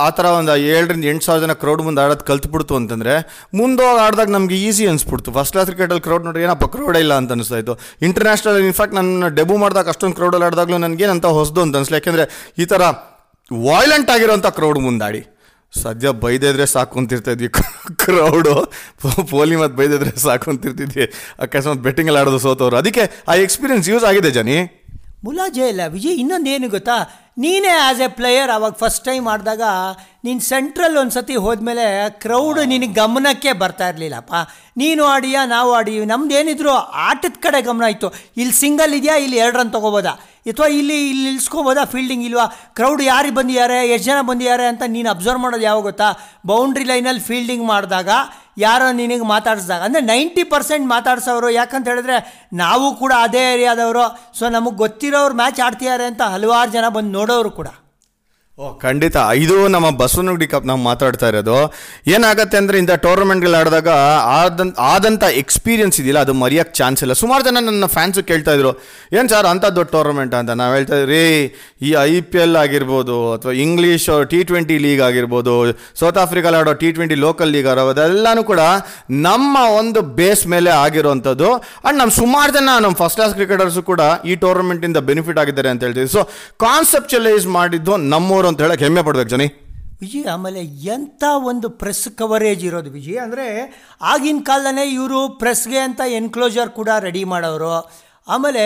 ಆ 0.04 0.08
ಥರ 0.18 0.26
ಒಂದು 0.40 0.52
ಏಳರಿಂದ 0.74 1.06
ಎಂಟು 1.10 1.24
ಸಾವಿರ 1.26 1.40
ಜನ 1.44 1.54
ಕ್ರೌಡ್ 1.62 1.82
ಮುಂದೆ 1.86 2.00
ಆಡೋದು 2.04 2.24
ಕಲ್ತ್ಬಿಡ್ತು 2.28 2.74
ಅಂತಂದರೆ, 2.80 3.14
ಮುಂದೋಗಿ 3.58 4.00
ಆಡಿದಾಗ 4.04 4.30
ನಮಗೆ 4.36 4.56
ಈಸಿ 4.66 4.84
ಅನಿಸ್ಬಿಡ್ತು. 4.92 5.30
ಫಸ್ಟ್ 5.36 5.52
ಕ್ಲಾಸ್ 5.54 5.68
ಕ್ರಿಕೆಟಲ್ಲಿ 5.70 6.04
ಕ್ರೌಡ್ 6.06 6.24
ನೋಡ್ರಿ 6.28 6.44
ಏನಪ್ಪ 6.46 6.66
ಕ್ರೌಡೇ 6.74 7.00
ಇಲ್ಲ 7.04 7.14
ಅಂತ 7.20 7.36
ಅನಿಸ್ತಾಯಿತ್ತು. 7.36 7.74
ಇಂಟರ್ನ್ಯಾಷನಲ್ 8.08 8.60
ಇನ್ಫ್ಯಾಕ್ಟ್ 8.68 8.94
ನನ್ನ 8.98 9.28
ಡೆಬು 9.38 9.56
ಮಾಡಿದಾಗ 9.64 9.92
ಅಷ್ಟೊಂದು 9.94 10.16
ಕ್ರೌಡಲ್ಲಿ 10.20 10.46
ಆಡಿದಾಗಲೂ 10.48 10.78
ನನಗೇನಂತ 10.86 11.26
ಹೊಸದು 11.38 11.62
ಅಂತ 11.64 11.76
ಅನಿಸ್ಲಿ. 11.80 11.98
ಯಾಕೆಂದರೆ 12.00 12.26
ಈ 12.62 12.66
ಥರ 12.72 12.82
ವಾಯ್ಲೆಂಟ್ 13.50 14.12
ಆಗಿರೋಂಥ 14.16 14.46
ಕ್ರೌಡ್ 14.60 14.80
ಮುಂದಾಡಿ. 14.86 15.20
ಸದ್ಯ 15.72 16.10
ಬೈದಿದ್ರೆ 16.22 16.66
ಸಾಕು 16.74 16.98
ಅಂತಿರ್ತಾ 17.00 17.30
ಇದ್ವಿ 17.34 17.48
ಕ್ರೌಡು 18.02 18.54
ಪೋಲಿ 19.32 19.56
ಮತ್ತು 19.62 19.76
ಬೈದಿದ್ರೆ 19.80 20.12
ಸಾಕು 20.26 20.46
ಅಂತಿರ್ತಿದ್ವಿ. 20.52 21.06
ಅಕಸ್ಮಾತ್ 21.44 21.82
ಬೆಟ್ಟಿಂಗಲ್ಲಿ 21.86 22.20
ಆಡೋದು 22.20 22.40
ಸೋತವ್ರು. 22.46 22.76
ಅದಕ್ಕೆ 22.82 23.04
ಆ 23.30 23.34
ಎಕ್ಸ್ಪೀರಿಯನ್ಸ್ 23.46 23.88
ಯೂಸ್ 23.92 24.06
ಆಗಿದೆ 24.10 24.30
ಜನಿ. 24.38 24.58
ಮುಲಾಜೆ 25.26 25.64
ಇಲ್ಲ, 25.72 25.82
ವಿಜಯ್ 25.94 26.16
ಇನ್ನೊಂದು 26.22 26.48
ಏನು 26.54 26.66
ಗೊತ್ತಾ? 26.74 26.96
ನೀನೇ 27.42 27.72
ಆ್ಯಸ್ 27.84 28.00
ಎ 28.06 28.08
ಪ್ಲೇಯರ್ 28.18 28.50
ಅವಾಗ 28.56 28.74
ಫಸ್ಟ್ 28.82 29.02
ಟೈಮ್ 29.08 29.24
ಆಡಿದಾಗ 29.32 29.62
ನೀನು 30.26 30.40
ಸೆಂಟ್ರಲ್ 30.52 30.96
ಒಂದು 31.00 31.14
ಸತಿ 31.16 31.34
ಹೋದ್ಮೇಲೆ 31.44 31.84
ಕ್ರೌಡ್ 32.22 32.60
ನಿನಗೆ 32.72 32.94
ಗಮನಕ್ಕೆ 33.00 33.52
ಬರ್ತಾ 33.62 33.86
ಇರಲಿಲ್ಲಪ್ಪ. 33.90 34.34
ನೀನು 34.82 35.02
ಆಡಿಯಾ, 35.14 35.40
ನಾವು 35.54 35.70
ಆಡಿಯೋ 35.78 36.04
ನಮ್ದು 36.12 36.34
ಏನಿದ್ರು 36.40 36.72
ಆಟದ 37.08 37.36
ಕಡೆ 37.46 37.60
ಗಮನ 37.68 37.86
ಇತ್ತು. 37.94 38.10
ಇಲ್ಲಿ 38.40 38.56
ಸಿಂಗಲ್ 38.62 38.94
ಇದೆಯಾ, 39.00 39.16
ಇಲ್ಲಿ 39.24 39.38
ಎರಡು 39.44 39.58
ರನ್ 39.60 39.72
ತೊಗೋಬೋದಾ? 39.76 40.14
ಅಥವಾ 40.52 40.68
ಇಲ್ಲಿ 40.78 40.98
ಇಲ್ಲಿ 41.10 41.24
ನಿಲ್ಸ್ಕೊಬೋದಾ 41.30 41.84
ಫೀಲ್ಡಿಂಗ್ 41.92 42.24
ಇಲ್ವಾ? 42.28 42.46
ಕ್ರೌಡ್ 42.78 43.02
ಯಾರಿಗೆ 43.12 43.34
ಬಂದಿದ್ದಾರೆ? 43.38 43.78
ಎಷ್ಟು 43.94 44.06
ಜನ 44.10 44.18
ಬಂದಿದ್ದಾರೆ 44.30 44.66
ಅಂತ 44.72 44.82
ನೀನು 44.96 45.08
ಅಬ್ಸರ್ವ್ 45.14 45.40
ಮಾಡೋದು 45.44 45.66
ಯಾವಾಗ 45.68 45.84
ಗೊತ್ತಾ? 45.90 46.08
ಬೌಂಡ್ರಿ 46.50 46.84
ಲೈನಲ್ಲಿ 46.90 47.24
ಫೀಲ್ಡಿಂಗ್ 47.28 47.66
ಮಾಡಿದಾಗ, 47.72 48.10
ಯಾರೋ 48.66 48.86
ನಿನಗೆ 49.00 49.26
ಮಾತಾಡಿಸಿದಾಗ. 49.34 49.82
ಅಂದರೆ 49.88 50.04
ನೈಂಟಿ 50.12 50.44
ಪರ್ಸೆಂಟ್ 50.52 50.86
ಮಾತಾಡ್ಸೋರು 50.94 51.50
ಯಾಕಂತ 51.58 51.86
ಹೇಳಿದ್ರೆ 51.92 52.16
ನಾವು 52.62 52.86
ಕೂಡ 53.02 53.12
ಅದೇ 53.26 53.44
ಏರಿಯಾದವರು 53.52 54.06
ಸೊ 54.38 54.48
ನಮಗೆ 54.56 54.78
ಗೊತ್ತಿರೋರು 54.84 55.36
ಮ್ಯಾಚ್ 55.42 55.60
ಆಡ್ತಿದ್ದಾರೆ 55.66 56.06
ಅಂತ 56.12 56.22
ಹಲವಾರು 56.36 56.72
ಜನ 56.78 56.88
ಬಂದು 56.96 57.12
ನೋಡೋರು 57.18 57.52
ಕೂಡ. 57.60 57.68
ಓ, 58.58 58.68
ಖಂಡಿತ. 58.84 59.16
ಇದು 59.42 59.56
ನಮ್ಮ 59.72 59.88
ಬಸವನಗುಡಿ 59.98 60.46
ಕಪ್ 60.52 60.64
ನಾವು 60.68 60.80
ಮಾತಾಡ್ತಾ 60.86 61.26
ಇರೋದು. 61.32 61.58
ಏನಾಗತ್ತೆ 62.14 62.56
ಅಂದರೆ 62.60 62.76
ಇಂಥ 62.82 62.92
ಟೂರ್ನಮೆಂಟ್ಗಳು 63.04 63.56
ಆಡಿದಾಗ 63.58 63.90
ಆದಂತ 64.38 64.74
ಆದಂಥ 64.92 65.24
ಎಕ್ಸ್ಪೀರಿಯನ್ಸ್ 65.42 65.96
ಇದೆಯಲ್ಲ, 66.00 66.20
ಅದು 66.26 66.34
ಮರೆಯೋಕ್ಕೆ 66.40 66.74
ಚಾನ್ಸ್ 66.78 67.00
ಇಲ್ಲ. 67.04 67.14
ಸುಮಾರು 67.20 67.42
ಜನ 67.48 67.60
ನನ್ನ 67.66 67.88
ಫ್ಯಾನ್ಸು 67.96 68.22
ಕೇಳ್ತಾ 68.30 68.52
ಇದ್ರು, 68.56 68.72
ಏನು 69.16 69.28
ಸರ್ 69.32 69.48
ಅಂಥ 69.50 69.64
ದೊಡ್ಡ 69.76 69.88
ಟೂರ್ನಮೆಂಟ್ 69.96 70.34
ಅಂತ? 70.38 70.56
ನಾವು 70.60 70.72
ಹೇಳ್ತಾ 70.76 70.98
ಇದ್ರಿ 71.02 71.22
ಈ 71.88 71.92
ಐ 72.02 72.10
ಪಿ 72.32 72.40
ಎಲ್ 72.44 72.58
ಆಗಿರ್ಬೋದು, 72.62 73.18
ಅಥವಾ 73.36 73.54
ಇಂಗ್ಲೀಷ್ 73.66 74.08
ಟಿ 74.32 74.40
ಟ್ವೆಂಟಿ 74.50 74.78
ಲೀಗ್ 74.86 75.02
ಆಗಿರ್ಬೋದು 75.08 75.54
ಸೌತ್ 76.00 76.18
ಆಫ್ರಿಕಾಲ್ 76.24 76.56
ಆಡೋ 76.62 76.74
ಟಿ 76.82 76.90
ಟ್ವೆಂಟಿ 76.98 77.18
ಲೋಕಲ್ 77.26 77.52
ಲೀಗ್ 77.58 77.68
ಆಡೋ, 77.74 77.86
ಅದೆಲ್ಲನೂ 77.94 78.44
ಕೂಡ 78.50 78.64
ನಮ್ಮ 79.28 79.56
ಒಂದು 79.78 80.02
ಬೇಸ್ 80.18 80.44
ಮೇಲೆ 80.56 80.72
ಆಗಿರೋವಂಥದ್ದು 80.84 81.50
ಆ್ಯಂಡ್ 81.60 82.00
ನಮ್ಮ 82.02 82.14
ಸುಮಾರು 82.20 82.52
ಜನ 82.58 82.76
ನಮ್ಮ 82.86 82.94
ಫಸ್ಟ್ 83.04 83.18
ಕ್ಲಾಸ್ 83.20 83.36
ಕ್ರಿಕೆಟರ್ಸು 83.38 83.84
ಕೂಡ 83.92 84.00
ಈ 84.32 84.34
ಟೂರ್ನಮೆಂಟಿಂದ 84.44 84.98
ಬೆನಿಫಿಟ್ 85.12 85.40
ಆಗಿದ್ದಾರೆ 85.44 85.72
ಅಂತ 85.74 85.82
ಹೇಳ್ತೀವಿ 85.88 86.12
ಸೊ 86.18 86.24
ಕಾನ್ಸೆಪ್ಚುಲೈಸ್ 86.66 87.48
ಮಾಡಿದ್ದು 87.60 87.94
ನಮ್ಮವರು 88.14 88.46
ಅಂತ 88.48 88.60
ಹೇಳಕ್ಕೆ 88.60 88.84
ಹೆಮ್ಮೆ 88.84 89.02
ಪಡ್ಬೇಕು 89.02 89.30
ಜನಿ. 89.30 89.48
ವಿಜಿ 90.00 90.24
ಆಮೇಲೆ 90.24 90.60
ಎಂಥ 90.94 91.24
ಒಂದು 91.50 91.70
ಪ್ರೆಸ್ 91.70 92.08
ಕವರೇಜ್ 92.08 92.64
ಇರೋದು 92.64 92.90
ವಿಜಿ 92.90 93.16
ಅಂದರೆ 93.16 93.46
ಆಗಿನ 94.02 94.40
ಕಾಲದಲ್ಲೇ 94.42 94.84
ಇವರು 94.90 95.28
ಪ್ರೆಸ್ಗೆ 95.28 95.78
ಅಂತ 95.78 96.00
ಎನ್ಕ್ಲೋಜರ್ 96.08 96.70
ಕೂಡ 96.70 96.88
ರೆಡಿ 96.98 97.24
ಮಾಡೋರು. 97.24 97.76
ಆಮೇಲೆ 98.28 98.64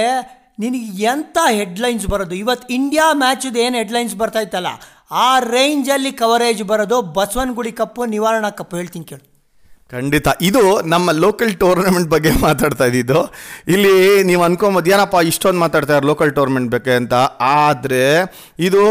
ನಿನಗೆ 0.59 1.03
ಎಂಥ 1.03 1.39
ಹೆಡ್ಲೈನ್ಸ್ 1.51 2.07
ಬರೋದು? 2.07 2.35
ಇವತ್ತು 2.35 2.75
ಇಂಡಿಯಾ 2.75 3.13
ಮ್ಯಾಚದು 3.13 3.59
ಏನು 3.59 3.77
ಹೆಡ್ಲೈನ್ಸ್ 3.77 4.17
ಬರ್ತಾ 4.17 4.41
ಇತ್ತಲ್ಲ? 4.41 4.67
ಆ 5.11 5.39
ರೇಂಜಲ್ಲಿ 5.39 6.13
ಕವರೇಜ್ 6.13 6.63
ಬರೋದು 6.63 7.03
ಬಸವನಗುಡಿ 7.03 7.73
ಕಪ್ಪು 7.73 8.05
ನಿವಾರಣಾ 8.05 8.51
ಕಪ್ಪು 8.51 8.77
ಹೇಳ್ತೀನಿ 8.77 9.05
ಕೇಳು. 9.05 9.25
ಖಂಡಿತ. 9.91 10.29
ಇದು 10.41 10.81
ನಮ್ಮ 10.81 11.11
ಲೋಕಲ್ 11.11 11.55
ಟೂರ್ನಮೆಂಟ್ 11.55 12.11
ಬಗ್ಗೆ 12.11 12.31
ಮಾತಾಡ್ತಾ 12.41 12.85
ಇದ್ದಿದ್ದು. 12.85 13.21
ಇಲ್ಲಿ 13.69 14.23
ನೀವು 14.23 14.43
ಅನ್ಕೊಂಬೋದು 14.43 14.91
ಏನಪ್ಪ 14.91 15.17
ಇಷ್ಟೊಂದು 15.25 15.61
ಮಾತಾಡ್ತಾರೆ 15.61 16.07
ಲೋಕಲ್ 16.07 16.35
ಟೂರ್ನಮೆಂಟ್ 16.35 16.71
ಬಗ್ಗೆ 16.71 16.93
ಅಂತ. 16.93 17.15
ಆದರೆ 17.41 18.05
ಇದು 18.59 18.83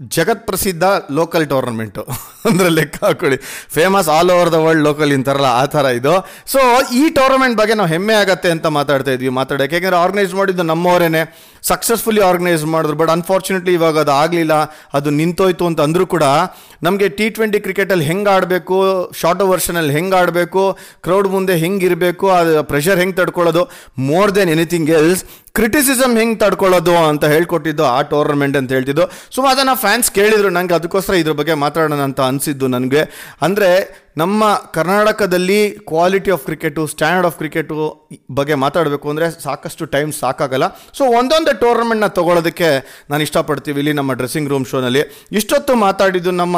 ಜಗತ್ 0.00 0.44
ಪ್ರಸಿದ್ಧ 0.46 0.84
ಲೋಕಲ್ 1.18 1.46
ಟೂರ್ನಮೆಂಟು 1.52 2.02
ಅಂದರೆ 2.48 2.68
ಲೆಕ್ಕ 2.68 2.98
ಹಾಕೊಳ್ಳಿ. 3.04 3.38
Famous 3.76 4.08
all 4.16 4.30
over 4.30 4.50
the 4.52 4.58
world 4.64 4.84
local 4.88 5.12
ಇಂತಾರಲ್ಲ 5.12 5.48
ಆ 5.60 5.64
ಥರ 5.74 5.86
ಇದು. 6.00 6.12
ಸೊ 6.52 6.60
ಈ 7.00 7.02
ಟೂರ್ನಮೆಂಟ್ 7.16 7.56
ಬಗ್ಗೆ 7.60 7.74
ನಾವು 7.74 7.90
ಹೆಮ್ಮೆ 7.94 8.14
ಆಗತ್ತೆ 8.14 8.50
ಅಂತ 8.56 8.66
ಮಾತಾಡ್ತಾ 8.78 9.10
ಇದ್ವಿ 9.10 9.32
ಮಾತಾಡೋಕೆ 9.40 9.76
ಯಾಕೆಂದರೆ 9.76 9.98
ಆರ್ಗನೈಸ್ 10.04 10.34
ಮಾಡಿದ್ದು 10.34 10.66
ನಮ್ಮವರೇನೆ. 10.72 11.22
ಸಕ್ಸಸ್ಫುಲಿ 11.70 12.22
ಆರ್ಗನೈಸ್ 12.30 12.64
ಮಾಡಿದ್ರು. 12.74 12.96
ಬಟ್ 13.02 13.12
ಅನ್ಫಾರ್ಚುನೇಟ್ಲಿ 13.16 13.74
ಇವಾಗ 13.78 13.98
ಅದು 14.04 14.14
ಆಗಲಿಲ್ಲ. 14.22 14.54
ಅದು 14.98 15.08
ನಿಂತೋಯ್ತು 15.20 15.66
ಅಂತ 15.70 15.80
ಅಂದರೂ 15.88 16.06
ಕೂಡ 16.14 16.24
ನಮಗೆ 16.86 17.08
ಟಿ 17.18 17.26
ಟ್ವೆಂಟಿ 17.36 17.60
ಕ್ರಿಕೆಟಲ್ಲಿ 17.66 18.06
ಹೆಂಗೆ 18.10 18.30
ಆಡಬೇಕು 18.36 18.76
ಶಾರ್ಟ್ 19.20 19.44
ವರ್ಷನಲ್ಲಿ 19.52 19.92
ಹೆಂಗೆ 19.98 20.16
ಆಡಬೇಕು 20.20 20.62
ಕ್ರೌಡ್ 21.06 21.28
ಮುಂದೆ 21.34 21.56
ಹೆಂಗೆ 21.64 21.86
ಇರಬೇಕು, 21.88 22.26
ಅದು 22.38 22.62
ಪ್ರೆಷರ್ 22.72 23.00
ಹೆಂಗೆ 23.02 23.16
ತಡ್ಕೊಳ್ಳೋದು 23.20 23.64
more 24.10 24.32
than 24.38 24.52
anything 24.56 24.90
else 25.00 25.24
criticism 25.58 26.12
ಹೆಂಗೆ 26.20 26.38
ತಡ್ಕೊಳ್ಳೋದು 26.42 26.92
ಅಂತ 27.10 27.24
ಹೇಳ್ಕೊಟ್ಟಿದ್ದು 27.34 27.84
ಆ 27.94 28.00
ಟೂರ್ನಮೆಂಟ್ 28.10 28.56
ಅಂತ 28.58 28.70
ಹೇಳ್ತಿದ್ದು. 28.76 29.04
ಸೊ 29.34 29.42
ಅದನ್ನು 29.52 29.74
ಫ್ಯಾನ್ಸ್ 29.84 30.08
ಕೇಳಿದರು 30.18 30.50
ನನಗೆ 30.56 30.74
ಅದಕ್ಕೋಸ್ಕರ 30.78 31.14
ಇದ್ರ 31.22 31.34
ಬಗ್ಗೆ 31.40 31.54
ಮಾತಾಡೋಣ 31.64 32.02
ಅಂತ 32.08 32.20
ಅನಿಸಿದ್ದು 32.30 32.68
ನನಗೆ. 32.74 33.02
ಅಂದರೆ 33.46 33.70
ನಮ್ಮ 34.20 34.42
ಕರ್ನಾಟಕದಲ್ಲಿ 34.76 35.58
quality 35.90 36.30
of 36.34 36.44
cricket 36.48 36.82
standard 36.92 37.28
of 37.28 37.36
cricket 37.40 37.74
ಬಗ್ಗೆ 38.38 38.54
ಮಾತಾಡಬೇಕು 38.64 39.06
ಅಂದರೆ 39.12 39.26
ಸಾಕಷ್ಟು 39.46 39.84
ಟೈಮ್ 39.94 40.10
ಸಾಕಾಗಲ್ಲ. 40.20 40.66
ಸೊ 40.98 41.02
ಒಂದೊಂದು 41.18 41.52
ಟೂರ್ನಮೆಂಟ್ನ 41.62 42.08
ತೊಗೊಳೋದಕ್ಕೆ 42.18 42.68
ನಾನು 43.10 43.22
ಇಷ್ಟಪಡ್ತೀವಿ 43.26 43.80
ಇಲ್ಲಿ 43.82 43.94
ನಮ್ಮ 44.00 44.14
ಡ್ರೆಸ್ಸಿಂಗ್ 44.20 44.50
ರೂಮ್ 44.52 44.66
ಶೋನಲ್ಲಿ 44.70 45.02
ಇಷ್ಟೊತ್ತು 45.40 45.74
ಮಾತಾಡಿದ್ದು 45.86 46.34
ನಮ್ಮ 46.42 46.56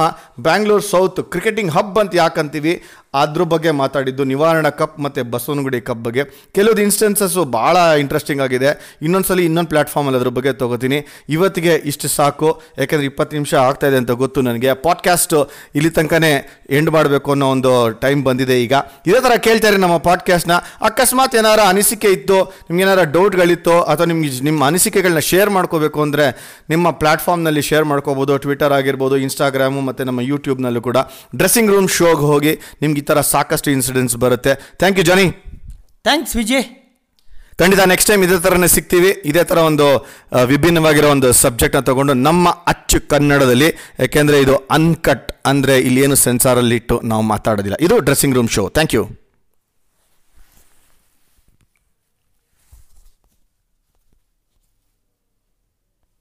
ಬ್ಯಾಂಗ್ಳೂರ್ 0.48 0.84
ಸೌತ್ 0.92 1.20
ಕ್ರಿಕೆಟಿಂಗ್ 1.34 1.72
ಹಬ್ 1.76 1.98
ಅಂತ 2.02 2.14
ಯಾಕಂತೀವಿ? 2.22 2.74
ಅದ್ರ 3.14 3.42
ಬಗ್ಗೆ 3.52 3.70
ಮಾತಾಡಿದ್ದು 3.80 4.24
ನಿವಾರಣ 4.24 4.66
ಕಪ್ 4.80 4.98
ಮತ್ತು 5.04 5.20
ಬಸವನಗುಡಿ 5.30 5.78
ಕಪ್ 5.86 6.02
ಬಗ್ಗೆ. 6.06 6.22
ಕೆಲವೊಂದು 6.56 6.82
ಇನ್ಸ್ಟೆನ್ಸಸ್ಸು 6.86 7.42
ಭಾಳ 7.56 7.76
ಇಂಟ್ರೆಸ್ಟಿಂಗ್ 8.02 8.42
ಆಗಿದೆ. 8.44 8.70
ಇನ್ನೊಂದ್ಸಲಿ 9.06 9.44
ಇನ್ನೊಂದು 9.48 9.70
ಪ್ಲ್ಯಾಟ್ಫಾರ್ಮಲ್ಲಿ 9.72 10.18
ಅದ್ರ 10.20 10.30
ಬಗ್ಗೆ 10.36 10.52
ತೊಗೋತೀನಿ. 10.60 10.98
ಇವತ್ತಿಗೆ 11.36 11.72
ಇಷ್ಟು 11.92 12.08
ಸಾಕು. 12.08 12.50
ಯಾಕೆಂದರೆ 12.78 13.06
ಇಪ್ಪತ್ತು 13.06 13.36
ನಿಮಿಷ 13.38 13.54
ಆಗ್ತಾಯಿದೆ 13.54 13.98
ಅಂತ 14.02 14.14
ಗೊತ್ತು 14.22 14.42
ನನಗೆ. 14.48 14.70
ಪಾಡ್ಕ್ಯಾಸ್ಟು 14.86 15.40
ಇಲ್ಲಿ 15.74 15.90
ತನಕನೇ 15.90 16.32
ಎಂಡ್ 16.78 16.90
ಮಾಡಬೇಕು 16.96 17.30
ಅನ್ನೋ 17.34 17.48
ಒಂದು 17.54 17.72
ಟೈಮ್ 18.04 18.22
ಬಂದಿದೆ 18.28 18.58
ಈಗ. 18.66 18.74
ಇದೇ 19.06 19.20
ಥರ 19.26 19.36
ಕೇಳ್ತಾರೆ 19.46 19.76
ನಮ್ಮ 19.84 19.96
ಪಾಡ್ಕ್ಯಾಸ್ಟ್ನ 20.08 20.56
ಅಕಸ್ಮಾತ್ 20.90 21.34
ಏನಾರ 21.40 21.60
ಅನಿಸಿಕೆ 21.72 22.12
ಇತ್ತು, 22.18 22.38
ನಿಮ್ಗೆ 22.68 22.84
ಏನಾರ 22.86 23.04
ಡೌಟ್ಗಳಿತ್ತು 23.16 23.76
ಅಥವಾ 23.82 24.08
ನಿಮ್ಗೆ 24.12 24.30
ನಿಮ್ಮ 24.50 24.60
ಅನಿಸಿಕೆಗಳನ್ನ 24.70 25.24
ಶೇರ್ 25.30 25.50
ಮಾಡ್ಕೋಬೇಕು 25.50 25.98
ಅಂದರೆ 26.06 26.28
ನಿಮ್ಮ 26.74 26.86
ಪ್ಲ್ಯಾಟ್ಫಾರ್ಮ್ನಲ್ಲಿ 27.02 27.62
ಶೇರ್ 27.70 27.84
ಮಾಡ್ಕೋಬೋದು. 27.84 28.38
ಟ್ವಿಟರ್ 28.46 28.72
ಆಗಿರ್ಬೋದು 28.78 29.18
ಇನ್ಸ್ಟಾಗ್ರಾಮು 29.26 29.80
ಮತ್ತು 29.90 30.04
ನಮ್ಮ 30.10 30.20
ಯೂಟ್ಯೂಬ್ನಲ್ಲೂ 30.30 30.80
ಕೂಡ. 30.88 30.98
ಡ್ರೆಸ್ಸಿಂಗ್ 31.36 31.72
ರೂಮ್ 31.74 31.90
ಶೋಗೆ 31.98 32.26
ಹೋಗಿ 32.32 32.54
ನಿಮ್ಗೆ 32.82 32.98
ಈ 33.00 33.04
ಥರ 33.08 33.20
ಸಾಕಷ್ಟು 33.34 33.70
ಇನ್ಸಿಡೆಂಟ್ಸ್ 33.76 34.18
ಬರುತ್ತೆ. 34.24 34.54
Thank 34.82 34.98
you 35.00 35.06
Johnny 35.10 35.26
thanks 36.08 36.36
Vijay 36.40 36.66
ಖಂಡಿತ 37.60 37.82
ನೆಕ್ಸ್ಟ್ 37.92 38.08
ಟೈಮ್ 38.10 38.22
ಇದೇ 38.26 38.36
ಥರನೇ 38.44 38.68
ಸಿಗ್ತೀವಿ. 38.74 39.10
ಇದೇ 39.30 39.42
ಥರ 39.48 39.58
ಒಂದು 39.70 39.86
ವಿಭಿನ್ನವಾಗಿರೋ 40.52 41.08
ಒಂದು 41.14 41.28
ಸಬ್ಜೆಕ್ಟ್ನ 41.40 41.80
ತಗೊಂಡು 41.88 42.12
ನಮ್ಮ 42.26 42.48
ಅಚ್ಚು 42.72 42.98
ಕನ್ನಡದಲ್ಲಿ 43.12 43.68
ಯಾಕೆಂದರೆ 44.02 44.36
ಇದು 44.44 44.54
ಅನ್ಕಟ್ 44.76 45.28
ಅಂದರೆ 45.50 45.74
ಇಲ್ಲಿ 45.88 46.02
ಏನು 46.06 46.16
ಸೆನ್ಸಾರಲ್ಲಿ 46.26 46.76
ಇಟ್ಟು 46.80 46.96
ನಾವು 47.10 47.24
ಮಾತಾಡೋದಿಲ್ಲ. 47.32 47.78
ಇದು 47.86 47.98
dressing 48.06 48.36
room 48.38 48.50
show 48.56 48.64
thank 48.78 48.94
you 48.98 49.02